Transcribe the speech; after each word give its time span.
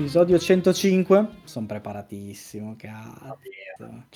Episodio 0.00 0.38
105. 0.38 1.28
Sono 1.44 1.66
preparatissimo, 1.66 2.74
cazzo. 2.74 4.06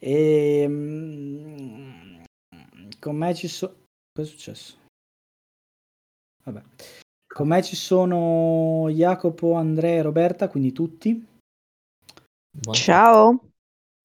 E 0.00 0.66
mm, 0.68 2.22
con 2.98 3.16
me 3.16 3.32
ci 3.32 3.46
sono. 3.46 3.74
Cosa 4.12 4.28
è 4.28 4.30
successo? 4.32 4.76
Vabbè. 6.42 6.62
Con 7.32 7.46
me 7.46 7.62
ci 7.62 7.76
sono 7.76 8.88
Jacopo, 8.90 9.54
Andrea 9.54 10.00
e 10.00 10.02
Roberta, 10.02 10.48
quindi 10.48 10.72
tutti. 10.72 11.24
Ciao. 12.72 13.50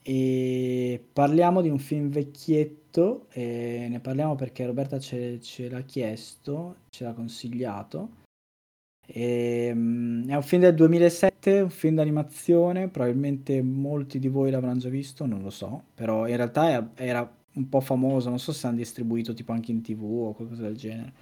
E 0.04 1.04
parliamo 1.12 1.64
di 1.64 1.70
un 1.70 1.80
film 1.80 2.10
vecchietto. 2.10 3.26
E 3.32 3.88
ne 3.90 4.00
parliamo 4.00 4.36
perché 4.36 4.64
Roberta 4.64 5.00
ce, 5.00 5.42
ce 5.42 5.70
l'ha 5.70 5.82
chiesto, 5.82 6.82
ce 6.92 7.04
l'ha 7.04 7.14
consigliato. 7.14 8.28
E, 9.12 9.72
mm, 9.74 10.30
è 10.30 10.36
un 10.36 10.44
film 10.44 10.62
del 10.62 10.76
2007, 10.76 11.62
un 11.62 11.70
film 11.72 11.96
d'animazione, 11.96 12.90
probabilmente 12.90 13.60
molti 13.64 14.20
di 14.20 14.28
voi 14.28 14.52
l'avranno 14.52 14.80
già 14.80 14.90
visto, 14.90 15.26
non 15.26 15.42
lo 15.42 15.50
so, 15.50 15.86
però 15.96 16.28
in 16.28 16.36
realtà 16.36 16.70
era, 16.70 16.92
era 16.96 17.38
un 17.54 17.70
po' 17.70 17.82
famoso, 17.82 18.30
non 18.30 18.38
so 18.38 18.52
se 18.54 18.68
hanno 18.68 18.78
distribuito 18.78 19.34
tipo 19.34 19.52
anche 19.52 19.72
in 19.72 19.82
tv 19.82 20.04
o 20.04 20.34
qualcosa 20.34 20.62
del 20.62 20.78
genere. 20.78 21.14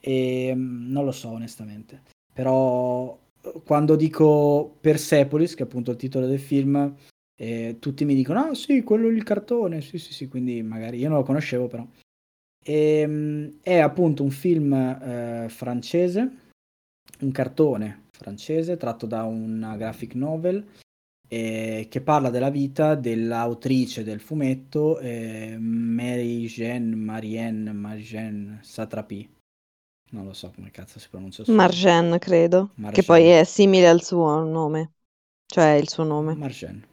E, 0.00 0.52
mm, 0.54 0.90
non 0.92 1.04
lo 1.04 1.12
so 1.12 1.30
onestamente, 1.30 2.02
però 2.32 3.18
quando 3.64 3.96
dico 3.96 4.76
Persepolis, 4.80 5.54
che 5.54 5.64
è 5.64 5.66
appunto 5.66 5.90
il 5.90 5.96
titolo 5.96 6.26
del 6.26 6.38
film, 6.38 6.94
eh, 7.36 7.76
tutti 7.80 8.04
mi 8.04 8.14
dicono, 8.14 8.40
ah 8.40 8.54
sì, 8.54 8.82
quello 8.84 9.08
è 9.08 9.12
il 9.12 9.24
cartone, 9.24 9.80
sì 9.80 9.98
sì 9.98 10.12
sì, 10.12 10.28
quindi 10.28 10.62
magari 10.62 10.98
io 10.98 11.08
non 11.08 11.18
lo 11.18 11.24
conoscevo 11.24 11.66
però. 11.66 11.84
E, 12.62 13.04
mm, 13.06 13.48
è 13.62 13.78
appunto 13.78 14.22
un 14.22 14.30
film 14.30 14.72
eh, 14.72 15.46
francese 15.48 16.42
un 17.20 17.30
cartone 17.32 18.04
francese 18.10 18.76
tratto 18.76 19.06
da 19.06 19.24
una 19.24 19.76
graphic 19.76 20.14
novel 20.14 20.64
eh, 21.28 21.86
che 21.90 22.00
parla 22.00 22.30
della 22.30 22.50
vita 22.50 22.94
dell'autrice 22.94 24.04
del 24.04 24.20
fumetto 24.20 24.98
eh, 24.98 25.56
Mary 25.58 26.46
Jeanne 26.46 26.94
Marianne 26.94 27.72
Marjane 27.72 28.58
Satrapi. 28.62 29.28
Non 30.10 30.26
lo 30.26 30.32
so 30.32 30.52
come 30.54 30.70
cazzo 30.70 31.00
si 31.00 31.08
pronuncia. 31.08 31.42
Marjane, 31.48 32.18
credo. 32.18 32.70
Marjane. 32.74 32.92
Che 32.92 33.02
poi 33.02 33.26
è 33.26 33.42
simile 33.44 33.88
al 33.88 34.02
suo 34.02 34.44
nome. 34.44 34.92
Cioè 35.44 35.70
il 35.70 35.88
suo 35.88 36.04
nome. 36.04 36.34
Marjane. 36.34 36.88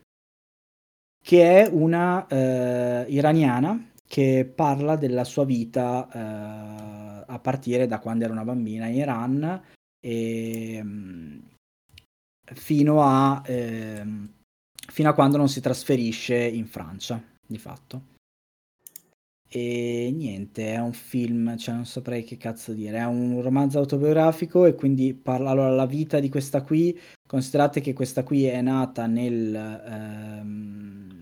Che 1.24 1.64
è 1.64 1.70
una 1.72 2.26
eh, 2.26 3.06
iraniana 3.10 3.92
che 4.08 4.52
parla 4.54 4.96
della 4.96 5.24
sua 5.24 5.46
vita 5.46 6.10
eh, 6.12 7.24
a 7.28 7.40
partire 7.40 7.86
da 7.86 8.00
quando 8.00 8.24
era 8.24 8.34
una 8.34 8.44
bambina 8.44 8.88
in 8.88 8.96
Iran 8.96 9.62
e, 10.02 10.74
ehm, 10.74 11.42
fino, 12.54 13.02
a, 13.04 13.42
eh, 13.46 14.04
fino 14.92 15.10
a 15.10 15.14
quando 15.14 15.38
non 15.38 15.48
si 15.48 15.62
trasferisce 15.62 16.36
in 16.36 16.68
Francia, 16.68 17.24
di 17.46 17.58
fatto. 17.58 18.10
E 19.54 20.12
niente, 20.16 20.74
è 20.74 20.80
un 20.80 20.94
film, 20.94 21.58
cioè 21.58 21.76
non 21.76 21.86
saprei 21.86 22.24
che 22.24 22.38
cazzo 22.38 22.72
dire, 22.72 23.00
è 23.00 23.06
un 23.06 23.42
romanzo 23.42 23.80
autobiografico 23.80 24.66
e 24.66 24.76
quindi 24.76 25.14
parla 25.14 25.50
allora 25.50 25.70
la 25.72 25.86
vita 25.86 26.22
di 26.22 26.30
questa 26.30 26.62
qui, 26.64 26.98
considerate 27.28 27.82
che 27.82 27.92
questa 27.92 28.24
qui 28.24 28.46
è 28.46 28.62
nata 28.62 29.08
nel, 29.08 29.54
ehm, 29.54 31.22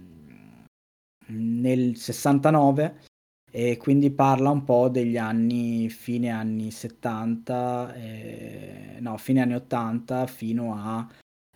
nel 1.27 1.95
69 1.97 3.08
e 3.51 3.77
quindi 3.77 4.11
parla 4.11 4.49
un 4.49 4.63
po' 4.63 4.89
degli 4.89 5.17
anni, 5.17 5.89
fine 5.89 6.29
anni 6.29 6.71
70, 6.71 7.93
eh, 7.95 8.97
no, 8.99 9.17
fine 9.17 9.41
anni 9.41 9.55
80 9.55 10.27
fino 10.27 10.75
a 10.75 11.07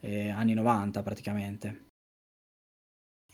eh, 0.01 0.29
anni 0.29 0.53
90 0.53 1.03
praticamente. 1.03 1.85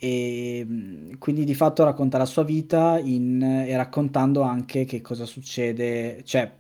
E 0.02 0.64
mm, 0.66 1.14
quindi 1.20 1.44
di 1.44 1.54
fatto 1.54 1.84
racconta 1.84 2.18
la 2.18 2.26
sua 2.26 2.44
vita 2.44 3.00
in, 3.00 3.42
e 3.42 3.76
raccontando 3.76 4.42
anche 4.42 4.86
che 4.86 5.02
cosa 5.02 5.26
succede, 5.26 6.24
cioè 6.24 6.52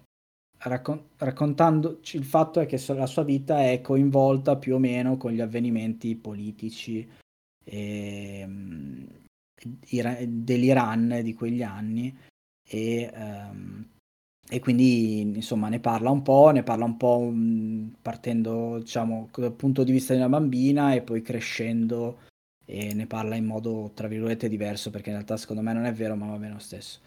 raccon- 0.59 1.09
raccontando 1.17 1.99
il 2.11 2.25
fatto 2.25 2.59
è 2.59 2.65
che 2.65 2.81
la 2.93 3.05
sua 3.05 3.23
vita 3.23 3.63
è 3.63 3.81
coinvolta 3.81 4.57
più 4.57 4.75
o 4.75 4.79
meno 4.79 5.17
con 5.17 5.31
gli 5.31 5.41
avvenimenti 5.41 6.15
politici 6.15 7.07
e, 7.63 8.43
mm, 8.45 9.03
dell'Iran 9.63 11.19
di 11.23 11.33
quegli 11.33 11.63
anni 11.63 12.15
e, 12.67 13.11
um, 13.13 13.85
e, 14.47 14.59
quindi 14.59 15.21
insomma 15.21 15.69
ne 15.69 15.79
parla 15.79 16.09
un 16.09 16.21
po', 16.21 16.51
ne 16.51 16.63
parla 16.63 16.85
un 16.85 16.97
po' 16.97 17.17
um, 17.17 17.93
partendo 18.01 18.79
diciamo 18.79 19.29
dal 19.35 19.53
punto 19.53 19.83
di 19.83 19.91
vista 19.91 20.13
di 20.13 20.19
una 20.19 20.29
bambina 20.29 20.93
e 20.93 21.01
poi 21.01 21.21
crescendo 21.21 22.19
e 22.65 22.93
ne 22.93 23.07
parla 23.07 23.35
in 23.35 23.45
modo 23.45 23.91
tra 23.95 24.07
virgolette 24.07 24.47
diverso 24.47 24.91
perché 24.91 25.09
in 25.09 25.15
realtà 25.15 25.37
secondo 25.37 25.61
me 25.61 25.73
non 25.73 25.85
è 25.85 25.93
vero 25.93 26.15
ma 26.15 26.27
va 26.27 26.37
bene 26.37 26.53
lo 26.53 26.59
stesso. 26.59 26.99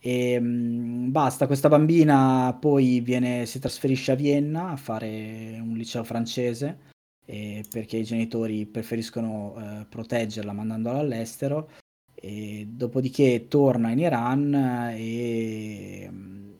E 0.00 0.36
um, 0.36 1.10
basta, 1.10 1.46
questa 1.46 1.68
bambina 1.68 2.56
poi 2.58 3.00
viene, 3.00 3.46
si 3.46 3.58
trasferisce 3.58 4.12
a 4.12 4.16
Vienna 4.16 4.70
a 4.70 4.76
fare 4.76 5.58
un 5.60 5.74
liceo 5.76 6.04
francese 6.04 6.92
eh, 7.26 7.64
perché 7.70 7.98
i 7.98 8.04
genitori 8.04 8.66
preferiscono 8.66 9.54
eh, 9.58 9.86
proteggerla 9.86 10.52
mandandola 10.52 10.98
all'estero. 10.98 11.70
E 12.14 12.66
dopodiché 12.68 13.48
torna 13.48 13.90
in 13.90 13.98
Iran 13.98 14.54
e 14.94 16.08
mm, 16.10 16.52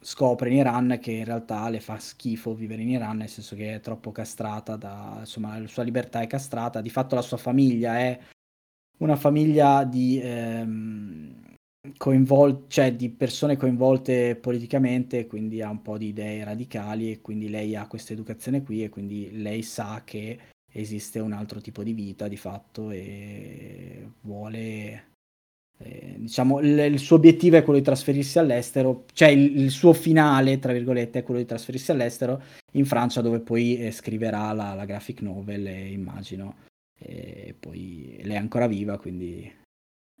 scopre 0.00 0.50
in 0.50 0.56
Iran 0.56 0.98
che 1.00 1.12
in 1.12 1.24
realtà 1.24 1.68
le 1.70 1.80
fa 1.80 1.98
schifo 1.98 2.54
vivere 2.54 2.82
in 2.82 2.90
Iran, 2.90 3.18
nel 3.18 3.28
senso 3.28 3.56
che 3.56 3.74
è 3.74 3.80
troppo 3.80 4.12
castrata, 4.12 4.76
da, 4.76 5.16
insomma 5.20 5.58
la 5.58 5.66
sua 5.66 5.82
libertà 5.82 6.20
è 6.20 6.26
castrata, 6.26 6.80
di 6.80 6.90
fatto 6.90 7.14
la 7.14 7.22
sua 7.22 7.38
famiglia 7.38 7.98
è 7.98 8.18
una 8.98 9.16
famiglia 9.16 9.84
di... 9.84 10.20
Ehm, 10.22 11.43
coinvol- 11.96 12.64
cioè 12.68 12.94
di 12.94 13.10
persone 13.10 13.56
coinvolte 13.56 14.36
politicamente, 14.36 15.26
quindi 15.26 15.62
ha 15.62 15.68
un 15.68 15.82
po' 15.82 15.98
di 15.98 16.08
idee 16.08 16.44
radicali 16.44 17.10
e 17.10 17.20
quindi 17.20 17.48
lei 17.48 17.76
ha 17.76 17.86
questa 17.86 18.12
educazione 18.12 18.62
qui 18.62 18.82
e 18.82 18.88
quindi 18.88 19.40
lei 19.40 19.62
sa 19.62 20.02
che 20.04 20.38
esiste 20.72 21.20
un 21.20 21.32
altro 21.32 21.60
tipo 21.60 21.82
di 21.82 21.92
vita 21.92 22.26
di 22.26 22.36
fatto 22.36 22.90
e 22.90 24.08
vuole 24.22 25.12
eh, 25.78 26.14
diciamo 26.18 26.60
il, 26.60 26.78
il, 26.78 26.98
suo 26.98 27.16
obiettivo 27.16 27.56
è 27.56 27.62
quello 27.62 27.78
di 27.78 27.84
trasferirsi 27.84 28.38
all'estero 28.38 29.04
cioè 29.12 29.28
il, 29.28 29.60
il, 29.60 29.70
suo 29.70 29.92
finale 29.92 30.58
tra 30.58 30.72
virgolette 30.72 31.20
è 31.20 31.22
quello 31.22 31.40
di 31.40 31.46
trasferirsi 31.46 31.92
all'estero 31.92 32.42
in 32.72 32.86
Francia 32.86 33.20
dove 33.20 33.38
poi 33.40 33.78
eh, 33.78 33.92
scriverà 33.92 34.52
la, 34.52 34.74
la, 34.74 34.84
graphic 34.84 35.20
novel 35.20 35.66
eh, 35.66 35.92
immagino 35.92 36.56
e 36.98 37.54
poi 37.58 38.18
lei 38.22 38.34
è 38.34 38.38
ancora 38.38 38.66
viva 38.66 38.98
quindi 38.98 39.50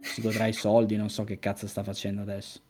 si 0.00 0.20
godrà 0.20 0.46
i 0.46 0.52
soldi, 0.52 0.96
non 0.96 1.10
so 1.10 1.24
che 1.24 1.38
cazzo 1.38 1.66
sta 1.66 1.82
facendo 1.82 2.22
adesso. 2.22 2.60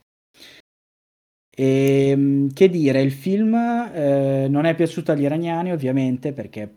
E, 1.56 2.08
ehm, 2.10 2.52
che 2.52 2.68
dire, 2.68 3.00
il 3.00 3.12
film 3.12 3.54
eh, 3.54 4.46
non 4.48 4.64
è 4.64 4.74
piaciuto 4.74 5.12
agli 5.12 5.22
iraniani 5.22 5.70
ovviamente 5.72 6.32
perché 6.32 6.74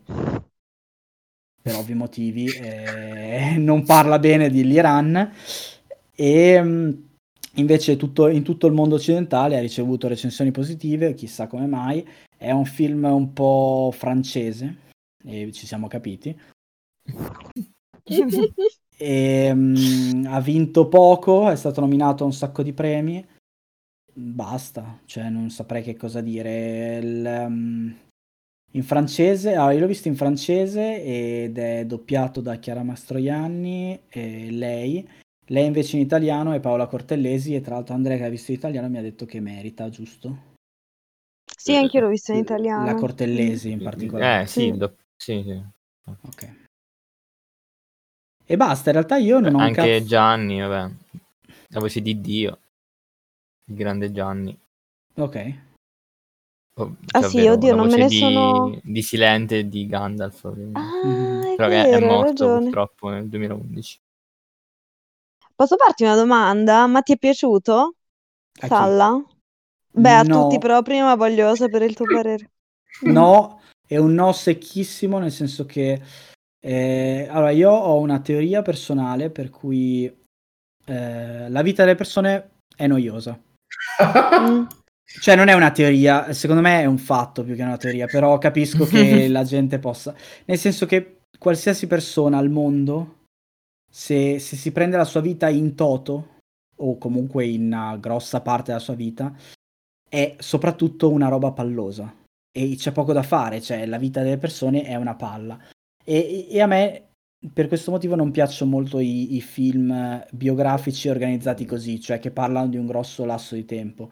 per 1.60 1.74
ovvi 1.74 1.94
motivi 1.94 2.46
eh, 2.46 3.56
non 3.58 3.84
parla 3.84 4.18
bene 4.18 4.50
dell'Iran 4.50 5.32
e 6.14 6.62
mm, 6.62 6.90
invece 7.54 7.96
tutto, 7.96 8.28
in 8.28 8.42
tutto 8.42 8.66
il 8.66 8.72
mondo 8.72 8.94
occidentale 8.94 9.56
ha 9.56 9.60
ricevuto 9.60 10.08
recensioni 10.08 10.50
positive, 10.50 11.14
chissà 11.14 11.46
come 11.46 11.66
mai. 11.66 12.06
È 12.36 12.52
un 12.52 12.64
film 12.64 13.04
un 13.04 13.32
po' 13.32 13.92
francese 13.92 14.76
e 15.24 15.50
ci 15.52 15.66
siamo 15.66 15.88
capiti. 15.88 16.36
E, 19.00 19.50
um, 19.52 20.26
ha 20.28 20.40
vinto 20.40 20.88
poco, 20.88 21.48
è 21.48 21.54
stato 21.54 21.80
nominato 21.80 22.24
a 22.24 22.26
un 22.26 22.32
sacco 22.32 22.64
di 22.64 22.72
premi. 22.72 23.24
Basta, 24.12 24.98
cioè 25.04 25.28
non 25.28 25.50
saprei 25.50 25.82
che 25.82 25.96
cosa 25.96 26.20
dire. 26.20 26.98
Il, 26.98 27.44
um, 27.46 27.96
in 28.72 28.82
francese, 28.82 29.54
ah, 29.54 29.70
io 29.70 29.78
l'ho 29.78 29.86
visto 29.86 30.08
in 30.08 30.16
francese 30.16 31.02
ed 31.02 31.56
è 31.56 31.86
doppiato 31.86 32.40
da 32.40 32.56
Chiara 32.56 32.82
Mastroianni, 32.82 34.00
e 34.08 34.50
lei. 34.50 35.08
Lei 35.46 35.66
invece 35.66 35.96
in 35.96 36.02
italiano 36.02 36.52
è 36.52 36.60
Paola 36.60 36.88
Cortellesi 36.88 37.54
e 37.54 37.60
tra 37.60 37.76
l'altro 37.76 37.94
Andrea 37.94 38.18
che 38.18 38.24
ha 38.24 38.28
visto 38.28 38.50
in 38.50 38.58
italiano 38.58 38.88
mi 38.88 38.98
ha 38.98 39.02
detto 39.02 39.24
che 39.24 39.40
merita, 39.40 39.88
giusto? 39.88 40.56
Sì, 41.56 41.74
anche 41.74 41.96
io 41.96 42.02
l'ho 42.02 42.10
visto 42.10 42.32
in 42.32 42.38
italiano. 42.38 42.84
La 42.84 42.94
Cortellesi 42.94 43.70
in 43.70 43.80
particolare. 43.80 44.42
Eh, 44.42 44.46
sì, 44.46 44.76
do- 44.76 44.96
sì, 45.16 45.42
sì. 45.42 45.62
Ok. 46.26 46.66
E 48.50 48.56
basta, 48.56 48.88
in 48.88 48.94
realtà 48.94 49.18
io 49.18 49.40
non 49.40 49.56
ho 49.56 49.58
Anche 49.58 49.74
cazzo... 49.74 50.04
Gianni, 50.06 50.58
vabbè. 50.58 50.90
La 51.68 51.80
voce 51.80 52.00
di 52.00 52.18
Dio. 52.18 52.58
Il 53.66 53.74
grande 53.74 54.10
Gianni. 54.10 54.58
Ok. 55.16 55.54
Oh, 56.76 56.96
ah 57.10 57.22
sì, 57.24 57.46
oddio, 57.46 57.74
non 57.74 57.88
me 57.88 57.96
ne 57.96 58.08
di, 58.08 58.18
sono... 58.18 58.80
Di 58.82 59.02
Silente 59.02 59.58
e 59.58 59.68
di 59.68 59.86
Gandalf. 59.86 60.46
Ah, 60.72 61.52
è 61.52 61.56
Però 61.56 61.68
vero, 61.68 61.98
è 61.98 62.00
morto 62.00 62.26
ragione. 62.26 62.62
purtroppo 62.62 63.08
nel 63.10 63.28
2011. 63.28 64.00
Posso 65.54 65.76
farti 65.76 66.04
una 66.04 66.14
domanda? 66.14 66.86
Ma 66.86 67.02
ti 67.02 67.12
è 67.12 67.18
piaciuto? 67.18 67.96
A 68.62 68.66
Salla? 68.66 69.22
Beh, 69.90 70.10
a 70.10 70.22
no. 70.22 70.44
tutti, 70.44 70.56
però 70.56 70.80
prima 70.80 71.14
voglio 71.16 71.54
sapere 71.54 71.84
il 71.84 71.94
tuo 71.94 72.06
parere. 72.06 72.50
no, 73.02 73.60
è 73.86 73.98
un 73.98 74.14
no 74.14 74.32
secchissimo, 74.32 75.18
nel 75.18 75.32
senso 75.32 75.66
che 75.66 76.00
eh, 76.60 77.26
allora 77.30 77.50
io 77.50 77.70
ho 77.70 77.98
una 77.98 78.20
teoria 78.20 78.62
personale 78.62 79.30
per 79.30 79.50
cui 79.50 80.04
eh, 80.84 81.48
la 81.48 81.62
vita 81.62 81.84
delle 81.84 81.96
persone 81.96 82.50
è 82.76 82.86
noiosa. 82.86 83.40
Cioè, 85.10 85.36
non 85.36 85.48
è 85.48 85.54
una 85.54 85.70
teoria, 85.70 86.34
secondo 86.34 86.60
me 86.60 86.82
è 86.82 86.84
un 86.84 86.98
fatto 86.98 87.42
più 87.42 87.54
che 87.56 87.62
una 87.62 87.78
teoria, 87.78 88.04
però 88.04 88.36
capisco 88.36 88.84
che 88.84 89.26
la 89.28 89.42
gente 89.42 89.78
possa. 89.78 90.14
Nel 90.44 90.58
senso 90.58 90.84
che 90.84 91.20
qualsiasi 91.38 91.86
persona 91.86 92.36
al 92.36 92.50
mondo, 92.50 93.22
se, 93.90 94.38
se 94.38 94.54
si 94.54 94.70
prende 94.70 94.98
la 94.98 95.06
sua 95.06 95.22
vita 95.22 95.48
in 95.48 95.74
toto, 95.74 96.36
o 96.76 96.98
comunque 96.98 97.46
in 97.46 97.64
una 97.64 97.96
grossa 97.96 98.42
parte 98.42 98.70
della 98.70 98.82
sua 98.82 98.94
vita, 98.94 99.34
è 100.08 100.36
soprattutto 100.38 101.10
una 101.10 101.28
roba 101.28 101.52
pallosa. 101.52 102.14
E 102.52 102.74
c'è 102.76 102.92
poco 102.92 103.14
da 103.14 103.22
fare, 103.22 103.62
cioè 103.62 103.86
la 103.86 103.98
vita 103.98 104.22
delle 104.22 104.38
persone 104.38 104.82
è 104.82 104.94
una 104.94 105.14
palla. 105.14 105.58
E, 106.08 106.46
e 106.48 106.60
a 106.62 106.66
me 106.66 107.08
per 107.52 107.68
questo 107.68 107.90
motivo 107.90 108.14
non 108.14 108.30
piacciono 108.30 108.70
molto 108.70 108.98
i, 108.98 109.36
i, 109.36 109.42
film 109.42 110.24
biografici 110.32 111.10
organizzati 111.10 111.66
così, 111.66 112.00
cioè 112.00 112.18
che 112.18 112.30
parlano 112.30 112.68
di 112.68 112.78
un 112.78 112.86
grosso 112.86 113.26
lasso 113.26 113.54
di 113.54 113.66
tempo. 113.66 114.10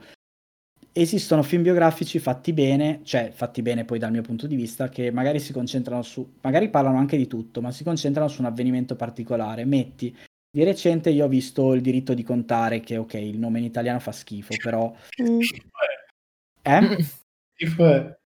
Esistono 0.93 1.43
film 1.43 1.63
biografici 1.63 2.19
fatti 2.19 2.53
bene, 2.53 3.01
cioè 3.03 3.31
fatti 3.33 3.63
bene 3.63 3.87
poi 3.87 3.99
dal 3.99 4.11
mio 4.11 4.21
punto 4.21 4.47
di 4.47 4.57
vista, 4.57 4.91
che 4.91 5.11
magari 5.11 5.41
si 5.41 5.55
concentrano 5.55 6.03
su, 6.03 6.35
magari 6.43 6.69
parlano 6.69 6.99
anche 6.99 7.17
di 7.17 7.27
tutto, 7.27 7.63
ma 7.63 7.71
si 7.71 7.83
concentrano 7.83 8.29
su 8.29 8.43
un 8.43 8.47
avvenimento 8.47 8.95
particolare. 8.95 9.65
Metti, 9.65 10.15
di 10.51 10.65
recente 10.65 11.09
io 11.09 11.25
ho 11.25 11.29
visto 11.29 11.73
Il 11.73 11.81
diritto 11.81 12.13
di 12.13 12.23
contare, 12.23 12.81
che 12.81 12.99
ok, 12.99 13.15
il 13.15 13.39
nome 13.39 13.59
in 13.59 13.65
italiano 13.65 14.01
fa 14.01 14.13
schifo, 14.13 14.55
però... 14.63 14.95
Mm. 15.23 15.41
Eh? 16.63 17.05
Schifo 17.55 17.87
è. 17.87 18.19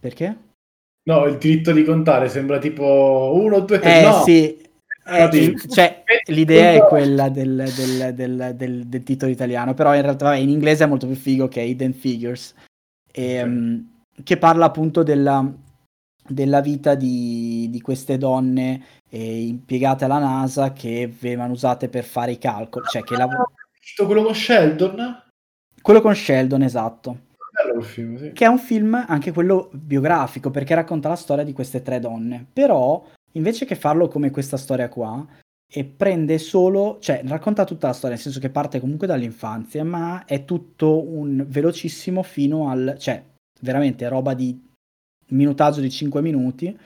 Perché? 0.00 0.53
No, 1.06 1.26
il 1.26 1.36
diritto 1.36 1.72
di 1.72 1.84
contare 1.84 2.28
sembra 2.28 2.58
tipo 2.58 3.32
uno, 3.34 3.60
due, 3.60 3.80
eh, 3.80 4.02
no. 4.02 4.22
sì. 4.22 4.62
Eh, 5.06 5.54
cioè, 5.68 6.02
l'idea 6.28 6.72
è 6.72 6.88
quella 6.88 7.28
del, 7.28 7.70
del, 7.76 8.14
del, 8.14 8.86
del, 8.86 9.02
titolo 9.02 9.30
italiano, 9.30 9.74
però 9.74 9.94
in 9.94 10.00
realtà 10.00 10.26
vabbè, 10.26 10.38
in 10.38 10.48
inglese 10.48 10.84
è 10.84 10.86
molto 10.86 11.06
più 11.06 11.14
figo 11.14 11.46
che 11.46 11.60
Hidden 11.60 11.92
Figures, 11.92 12.54
e, 13.12 13.38
okay. 13.38 13.42
um, 13.42 13.88
che 14.22 14.38
parla 14.38 14.64
appunto 14.64 15.02
della, 15.02 15.46
della 16.26 16.62
vita 16.62 16.94
di, 16.94 17.68
di, 17.68 17.82
queste 17.82 18.16
donne 18.16 18.82
eh, 19.10 19.46
impiegate 19.46 20.06
alla 20.06 20.18
NASA 20.18 20.72
che 20.72 21.12
venivano 21.20 21.52
usate 21.52 21.90
per 21.90 22.04
fare 22.04 22.32
i 22.32 22.38
calcoli. 22.38 22.86
Cioè 22.86 23.02
che 23.02 23.14
lav- 23.14 23.52
quello 24.06 24.22
con 24.22 24.34
Sheldon? 24.34 25.22
Quello 25.82 26.00
con 26.00 26.14
Sheldon, 26.14 26.62
esatto. 26.62 27.18
Film, 27.82 28.16
sì. 28.16 28.32
Che 28.32 28.44
è 28.44 28.48
un 28.48 28.58
film 28.58 29.04
anche 29.06 29.32
quello 29.32 29.70
biografico 29.72 30.50
perché 30.50 30.74
racconta 30.74 31.08
la 31.08 31.16
storia 31.16 31.44
di 31.44 31.52
queste 31.52 31.82
tre 31.82 32.00
donne. 32.00 32.46
Però 32.52 33.04
invece 33.32 33.64
che 33.64 33.74
farlo 33.74 34.08
come 34.08 34.30
questa 34.30 34.56
storia 34.56 34.88
qua, 34.88 35.26
e 35.76 35.84
prende 35.84 36.38
solo, 36.38 36.98
cioè 37.00 37.22
racconta 37.24 37.64
tutta 37.64 37.88
la 37.88 37.92
storia, 37.92 38.14
nel 38.14 38.22
senso 38.22 38.38
che 38.38 38.50
parte 38.50 38.78
comunque 38.78 39.08
dall'infanzia, 39.08 39.84
ma 39.84 40.24
è 40.24 40.44
tutto 40.44 41.04
un 41.04 41.44
velocissimo 41.48 42.22
fino 42.22 42.70
al, 42.70 42.94
cioè 42.98 43.20
veramente 43.60 44.06
roba 44.08 44.34
di 44.34 44.62
minutaggio 45.30 45.80
di 45.80 45.90
5 45.90 46.20
minuti 46.22 46.78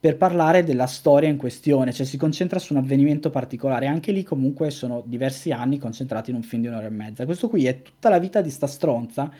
per 0.00 0.16
parlare 0.16 0.64
della 0.64 0.86
storia 0.86 1.28
in 1.28 1.36
questione, 1.36 1.92
cioè 1.92 2.06
si 2.06 2.16
concentra 2.16 2.58
su 2.58 2.72
un 2.72 2.78
avvenimento 2.78 3.28
particolare, 3.28 3.86
anche 3.86 4.12
lì 4.12 4.22
comunque 4.22 4.70
sono 4.70 5.02
diversi 5.04 5.52
anni 5.52 5.78
concentrati 5.78 6.30
in 6.30 6.36
un 6.36 6.42
film 6.42 6.62
di 6.62 6.68
un'ora 6.68 6.86
e 6.86 6.90
mezza. 6.90 7.24
Questo 7.24 7.48
qui 7.48 7.66
è 7.66 7.82
tutta 7.82 8.08
la 8.08 8.18
vita 8.18 8.40
di 8.40 8.50
sta 8.50 8.66
stronza 8.66 9.30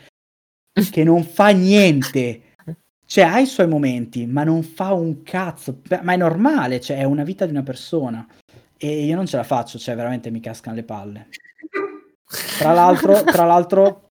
che 0.91 1.03
non 1.03 1.23
fa 1.23 1.49
niente. 1.49 2.41
Cioè, 3.05 3.25
ha 3.25 3.39
i 3.39 3.45
suoi 3.45 3.67
momenti, 3.67 4.25
ma 4.25 4.43
non 4.43 4.63
fa 4.63 4.93
un 4.93 5.21
cazzo. 5.21 5.81
Ma 6.01 6.13
è 6.13 6.17
normale, 6.17 6.79
cioè, 6.81 6.97
è 6.97 7.03
una 7.03 7.23
vita 7.23 7.45
di 7.45 7.51
una 7.51 7.61
persona. 7.61 8.25
E 8.75 9.05
io 9.05 9.15
non 9.15 9.27
ce 9.27 9.37
la 9.37 9.43
faccio, 9.43 9.77
cioè, 9.77 9.95
veramente 9.95 10.31
mi 10.31 10.39
cascano 10.39 10.75
le 10.75 10.83
palle. 10.83 11.27
Tra 12.57 12.73
l'altro, 12.73 13.21
tra 13.23 13.45
l'altro 13.45 14.09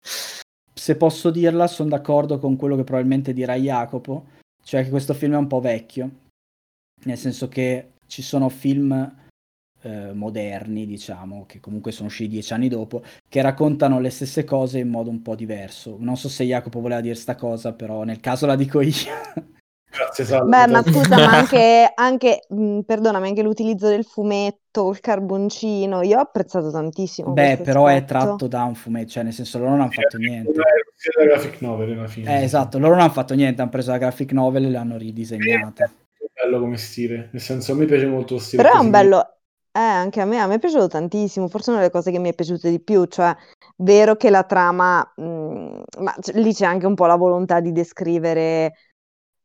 se 0.88 0.96
posso 0.96 1.30
dirla, 1.30 1.66
sono 1.66 1.90
d'accordo 1.90 2.38
con 2.38 2.56
quello 2.56 2.74
che 2.74 2.82
probabilmente 2.82 3.32
dirà 3.32 3.54
Jacopo, 3.56 4.28
cioè 4.64 4.82
che 4.82 4.90
questo 4.90 5.12
film 5.12 5.34
è 5.34 5.36
un 5.36 5.46
po' 5.46 5.60
vecchio. 5.60 6.10
Nel 7.04 7.18
senso 7.18 7.48
che 7.48 7.92
ci 8.06 8.22
sono 8.22 8.48
film 8.48 9.14
eh, 9.82 10.12
moderni, 10.12 10.86
diciamo, 10.86 11.44
che 11.46 11.60
comunque 11.60 11.92
sono 11.92 12.08
usciti 12.08 12.30
dieci 12.30 12.52
anni 12.52 12.68
dopo, 12.68 13.02
che 13.28 13.42
raccontano 13.42 14.00
le 14.00 14.10
stesse 14.10 14.44
cose 14.44 14.78
in 14.78 14.88
modo 14.88 15.10
un 15.10 15.22
po' 15.22 15.34
diverso. 15.34 15.96
Non 15.98 16.16
so 16.16 16.28
se 16.28 16.44
Jacopo 16.44 16.80
voleva 16.80 17.00
dire 17.00 17.14
sta 17.14 17.34
cosa, 17.34 17.72
però 17.72 18.02
nel 18.04 18.20
caso 18.20 18.46
la 18.46 18.56
dico 18.56 18.80
io. 18.80 18.92
Grazie, 19.90 20.24
salve. 20.24 20.48
Beh, 20.48 20.70
ma 20.70 20.82
scusa, 20.86 21.16
ma 21.16 21.30
anche, 21.30 21.90
anche 21.94 22.40
mh, 22.48 22.80
perdonami, 22.80 23.28
anche 23.28 23.42
l'utilizzo 23.42 23.88
del 23.88 24.04
fumetto, 24.04 24.90
il 24.90 25.00
carboncino, 25.00 26.02
io 26.02 26.18
ho 26.18 26.22
apprezzato 26.22 26.70
tantissimo. 26.70 27.32
Beh, 27.32 27.58
però 27.62 27.86
aspetto. 27.86 28.04
è 28.04 28.06
tratto 28.06 28.46
da 28.46 28.62
un 28.64 28.74
fumetto, 28.74 29.10
cioè 29.10 29.22
nel 29.22 29.32
senso 29.32 29.58
loro 29.58 29.70
non 29.70 29.80
hanno 29.80 29.90
fatto 29.90 30.18
niente. 30.18 30.52
La 30.52 31.24
graphic 31.24 31.60
novel 31.60 31.92
alla 31.92 32.06
fine. 32.06 32.40
Eh, 32.40 32.44
esatto, 32.44 32.78
loro 32.78 32.92
non 32.92 33.02
hanno 33.02 33.12
fatto 33.12 33.34
niente, 33.34 33.60
hanno 33.60 33.70
preso 33.70 33.90
la 33.90 33.98
graphic 33.98 34.32
novel 34.32 34.66
e 34.66 34.70
l'hanno 34.70 34.96
ridisegnata. 34.96 35.84
È 35.84 36.44
bello 36.44 36.60
come 36.60 36.76
stile, 36.76 37.28
nel 37.32 37.40
senso 37.40 37.72
a 37.72 37.74
me 37.76 37.86
piace 37.86 38.06
molto 38.06 38.34
lo 38.34 38.40
stile. 38.40 38.62
Però 38.62 38.74
è 38.76 38.80
un 38.80 38.90
bello, 38.90 39.37
eh, 39.72 39.78
anche 39.80 40.20
a 40.20 40.24
me, 40.24 40.38
a 40.40 40.46
me 40.46 40.54
è 40.56 40.58
piaciuto 40.58 40.88
tantissimo, 40.88 41.48
forse 41.48 41.70
una 41.70 41.78
delle 41.80 41.90
cose 41.92 42.10
che 42.10 42.18
mi 42.18 42.30
è 42.30 42.34
piaciuta 42.34 42.68
di 42.68 42.80
più, 42.80 43.04
cioè 43.06 43.34
vero 43.76 44.16
che 44.16 44.30
la 44.30 44.42
trama, 44.44 45.00
mh, 45.16 45.22
mm, 45.24 45.80
ma 46.00 46.14
c- 46.20 46.32
lì 46.34 46.52
c'è 46.52 46.64
anche 46.66 46.86
un 46.86 46.94
po' 46.94 47.06
la 47.06 47.16
volontà 47.16 47.60
di 47.60 47.72
descrivere, 47.72 48.74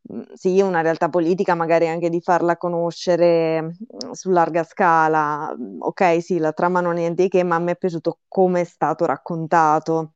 mh, 0.02 0.22
sì, 0.34 0.62
una 0.62 0.82
realtà 0.82 1.10
politica, 1.10 1.56
magari 1.56 1.88
anche 1.88 2.10
di 2.10 2.22
farla 2.22 2.58
conoscere 2.58 3.62
mh, 3.62 4.12
su 4.12 4.30
larga 4.32 4.64
scala. 4.64 5.54
Ok, 5.80 6.22
sì, 6.24 6.38
la 6.40 6.54
trama 6.54 6.82
non 6.82 6.94
è 6.96 7.00
niente 7.00 7.24
di 7.24 7.30
che, 7.30 7.44
ma 7.44 7.56
a 7.56 7.60
me 7.60 7.72
è 7.74 7.78
piaciuto 7.78 8.20
come 8.28 8.62
è 8.62 8.64
stato 8.66 9.06
raccontato. 9.06 10.14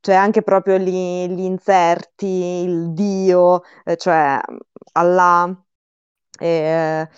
Cioè 0.00 0.14
anche 0.14 0.42
proprio 0.42 0.78
gli, 0.78 1.26
gli 1.28 1.40
inserti, 1.40 2.26
il 2.26 2.92
Dio, 2.92 3.62
eh, 3.84 3.96
cioè 3.96 4.40
Allah, 4.92 5.64
eh, 6.40 7.08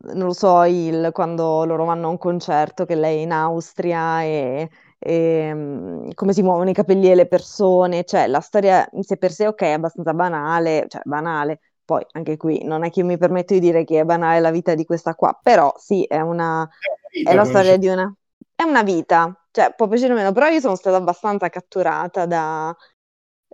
non 0.00 0.26
lo 0.26 0.32
so, 0.32 0.62
il, 0.64 1.10
quando 1.12 1.64
loro 1.64 1.84
vanno 1.84 2.06
a 2.06 2.10
un 2.10 2.18
concerto, 2.18 2.84
che 2.84 2.94
lei 2.94 3.18
è 3.18 3.22
in 3.22 3.32
Austria 3.32 4.22
e, 4.22 4.70
e 4.98 5.52
um, 5.52 6.12
come 6.14 6.32
si 6.32 6.42
muovono 6.42 6.70
i 6.70 6.74
capelli 6.74 7.10
e 7.10 7.14
le 7.14 7.26
persone, 7.26 8.04
cioè 8.04 8.26
la 8.26 8.40
storia 8.40 8.88
in 8.92 9.02
sé 9.02 9.16
per 9.16 9.32
sé, 9.32 9.46
ok, 9.48 9.60
è 9.62 9.72
abbastanza 9.72 10.14
banale, 10.14 10.86
cioè 10.88 11.00
banale, 11.04 11.60
poi 11.84 12.04
anche 12.12 12.36
qui 12.36 12.62
non 12.64 12.84
è 12.84 12.90
che 12.90 13.00
io 13.00 13.06
mi 13.06 13.18
permetto 13.18 13.54
di 13.54 13.60
dire 13.60 13.84
che 13.84 14.00
è 14.00 14.04
banale 14.04 14.40
la 14.40 14.50
vita 14.50 14.74
di 14.74 14.84
questa 14.84 15.14
qua, 15.14 15.38
però 15.42 15.74
sì, 15.76 16.04
è 16.04 16.20
una, 16.20 16.68
è 17.24 17.34
la 17.34 17.44
storia 17.44 17.76
di 17.76 17.88
una, 17.88 18.12
è 18.54 18.62
una 18.62 18.82
vita, 18.82 19.46
cioè 19.50 19.74
può 19.76 19.88
piacere 19.88 20.12
o 20.12 20.16
meno, 20.16 20.32
però 20.32 20.46
io 20.46 20.60
sono 20.60 20.76
stata 20.76 20.96
abbastanza 20.96 21.48
catturata 21.48 22.26
da... 22.26 22.76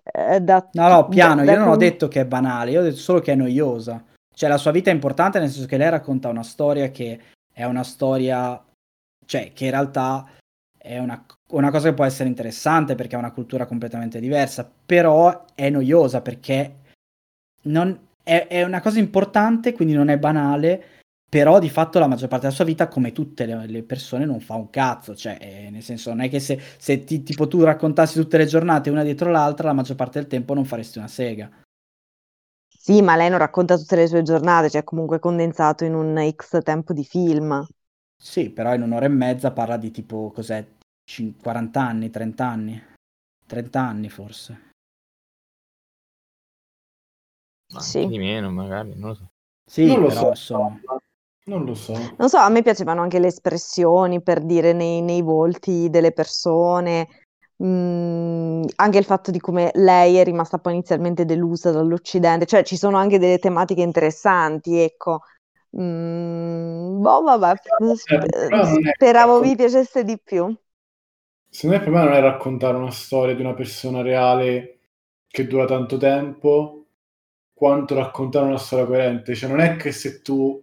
Eh, 0.07 0.39
da 0.41 0.69
no, 0.73 0.89
no, 0.89 1.09
piano, 1.09 1.45
da, 1.45 1.53
io 1.53 1.59
non 1.61 1.69
ho 1.69 1.77
detto 1.77 2.09
che 2.09 2.21
è 2.21 2.27
banale, 2.27 2.73
io 2.73 2.81
ho 2.81 2.83
detto 2.83 2.97
solo 2.97 3.21
che 3.21 3.33
è 3.33 3.35
noiosa. 3.35 4.05
Cioè, 4.35 4.49
la 4.49 4.59
sua 4.59 4.73
vita 4.73 4.91
è 4.91 4.95
importante 4.95 5.39
nel 5.39 5.49
senso 5.49 5.67
che 5.67 5.77
lei 5.77 5.91
racconta 5.91 6.29
una 6.29 6.43
storia 6.43 6.91
che 6.91 7.21
è 7.53 7.65
una 7.65 7.85
storia, 7.85 8.63
cioè, 9.25 9.53
che 9.53 9.65
in 9.65 9.71
realtà 9.71 10.29
è 10.77 10.99
una, 10.99 11.25
una 11.53 11.71
cosa 11.71 11.89
che 11.89 11.95
può 11.95 12.05
essere 12.05 12.29
interessante 12.29 12.95
perché 12.95 13.15
ha 13.15 13.21
una 13.21 13.33
cultura 13.33 13.65
completamente 13.65 14.21
diversa, 14.21 14.71
però 14.85 15.45
è 15.55 15.71
noiosa 15.71 16.21
perché 16.21 16.81
non, 17.63 17.99
è, 18.23 18.47
è, 18.49 18.65
una 18.65 18.81
cosa 18.81 18.99
importante, 18.99 19.73
quindi 19.73 19.95
non 19.95 20.09
è 20.09 20.19
banale, 20.19 20.85
però 21.29 21.59
di 21.59 21.71
fatto 21.71 21.99
la 21.99 22.07
maggior 22.07 22.29
parte 22.29 22.45
della 22.45 22.57
sua 22.57 22.65
vita, 22.65 22.89
come 22.89 23.13
tutte 23.13 23.47
le, 23.47 23.67
le 23.67 23.83
persone, 23.83 24.25
non 24.25 24.41
fa 24.41 24.55
un 24.55 24.69
cazzo, 24.69 25.15
cioè, 25.15 25.39
eh, 25.41 25.71
nel 25.71 25.83
senso, 25.83 26.11
non 26.11 26.21
è 26.21 26.29
che 26.29 26.41
se, 26.41 26.61
se 26.77 27.05
ti, 27.05 27.23
tipo 27.23 27.49
tu 27.49 27.63
raccontassi 27.63 28.21
tutte 28.21 28.37
le 28.37 28.47
giornate 28.47 28.91
una 28.91 29.03
dietro 29.03 29.31
l'altra, 29.31 29.69
la 29.69 29.75
maggior 29.75 29.97
parte 29.97 30.19
del 30.19 30.29
tempo 30.29 30.55
non 30.55 30.65
faresti 30.65 30.99
una 30.99 31.09
sega. 31.09 31.51
Sì, 32.87 33.01
ma 33.01 33.17
lei 33.17 33.31
non 33.31 33.39
racconta 33.39 33.79
tutte 33.79 33.97
le 33.97 34.07
sue 34.07 34.21
giornate, 34.21 34.69
cioè 34.69 34.85
comunque 34.85 35.19
condensato 35.19 35.85
in 35.85 35.95
un 35.95 36.21
X 36.37 36.63
tempo 36.63 36.93
di 36.93 37.03
film. 37.03 37.67
Sì, 38.15 38.51
però 38.51 38.75
in 38.75 38.83
un'ora 38.83 39.07
e 39.07 39.09
mezza 39.09 39.53
parla 39.53 39.79
di 39.79 39.91
tipo, 39.91 40.31
cos'è, 40.31 40.63
40 41.41 41.81
anni, 41.81 42.11
30 42.11 42.47
anni? 42.47 42.85
30 43.47 43.81
anni 43.81 44.11
forse. 44.11 44.73
Ma 47.73 47.81
sì. 47.81 48.07
di 48.07 48.19
meno 48.19 48.51
magari, 48.51 48.95
non 48.95 49.09
lo 49.09 49.15
so. 49.15 49.31
Sì, 49.65 49.87
non 49.87 50.03
lo 50.03 50.09
però 50.09 50.21
so. 50.21 50.29
insomma... 50.29 50.81
Non 51.47 51.65
lo 51.65 51.75
so. 51.75 51.95
Non 52.19 52.29
so, 52.29 52.37
a 52.37 52.51
me 52.51 52.61
piacevano 52.61 53.01
anche 53.01 53.19
le 53.19 53.29
espressioni 53.29 54.23
per 54.23 54.45
dire 54.45 54.75
nei, 54.75 55.01
nei 55.01 55.23
volti 55.23 55.89
delle 55.89 56.13
persone, 56.13 57.09
Mm, 57.63 58.65
anche 58.77 58.99
il 58.99 59.05
fatto 59.05 59.31
di 59.31 59.39
come 59.39 59.71
lei 59.75 60.17
è 60.17 60.25
rimasta 60.25 60.59
poi 60.59 60.73
inizialmente 60.75 61.25
delusa 61.25 61.71
dall'Occidente, 61.71 62.47
cioè 62.47 62.65
ci 62.65 62.77
sono 62.77 62.97
anche 62.97 63.19
delle 63.19 63.39
tematiche 63.39 63.83
interessanti, 63.83 64.79
ecco. 64.79 65.21
Mm, 65.77 67.01
boh, 67.01 67.23
vabbè, 67.23 67.53
eh, 67.53 68.93
speravo 68.95 69.41
vi 69.41 69.57
piacesse 69.57 70.05
di 70.05 70.19
più. 70.23 70.55
Secondo 71.49 71.77
me 71.77 71.83
il 71.83 71.89
problema 71.91 72.11
non 72.11 72.19
è 72.19 72.21
raccontare 72.21 72.77
una 72.77 72.91
storia 72.91 73.35
di 73.35 73.41
una 73.41 73.55
persona 73.55 74.03
reale 74.03 74.79
che 75.29 75.47
dura 75.47 75.65
tanto 75.67 75.97
tempo 75.97 76.87
quanto 77.53 77.95
raccontare 77.95 78.47
una 78.47 78.59
storia 78.59 78.87
coerente. 78.87 79.35
Cioè 79.35 79.49
non 79.49 79.61
è 79.61 79.77
che 79.77 79.93
se 79.93 80.21
tu 80.23 80.63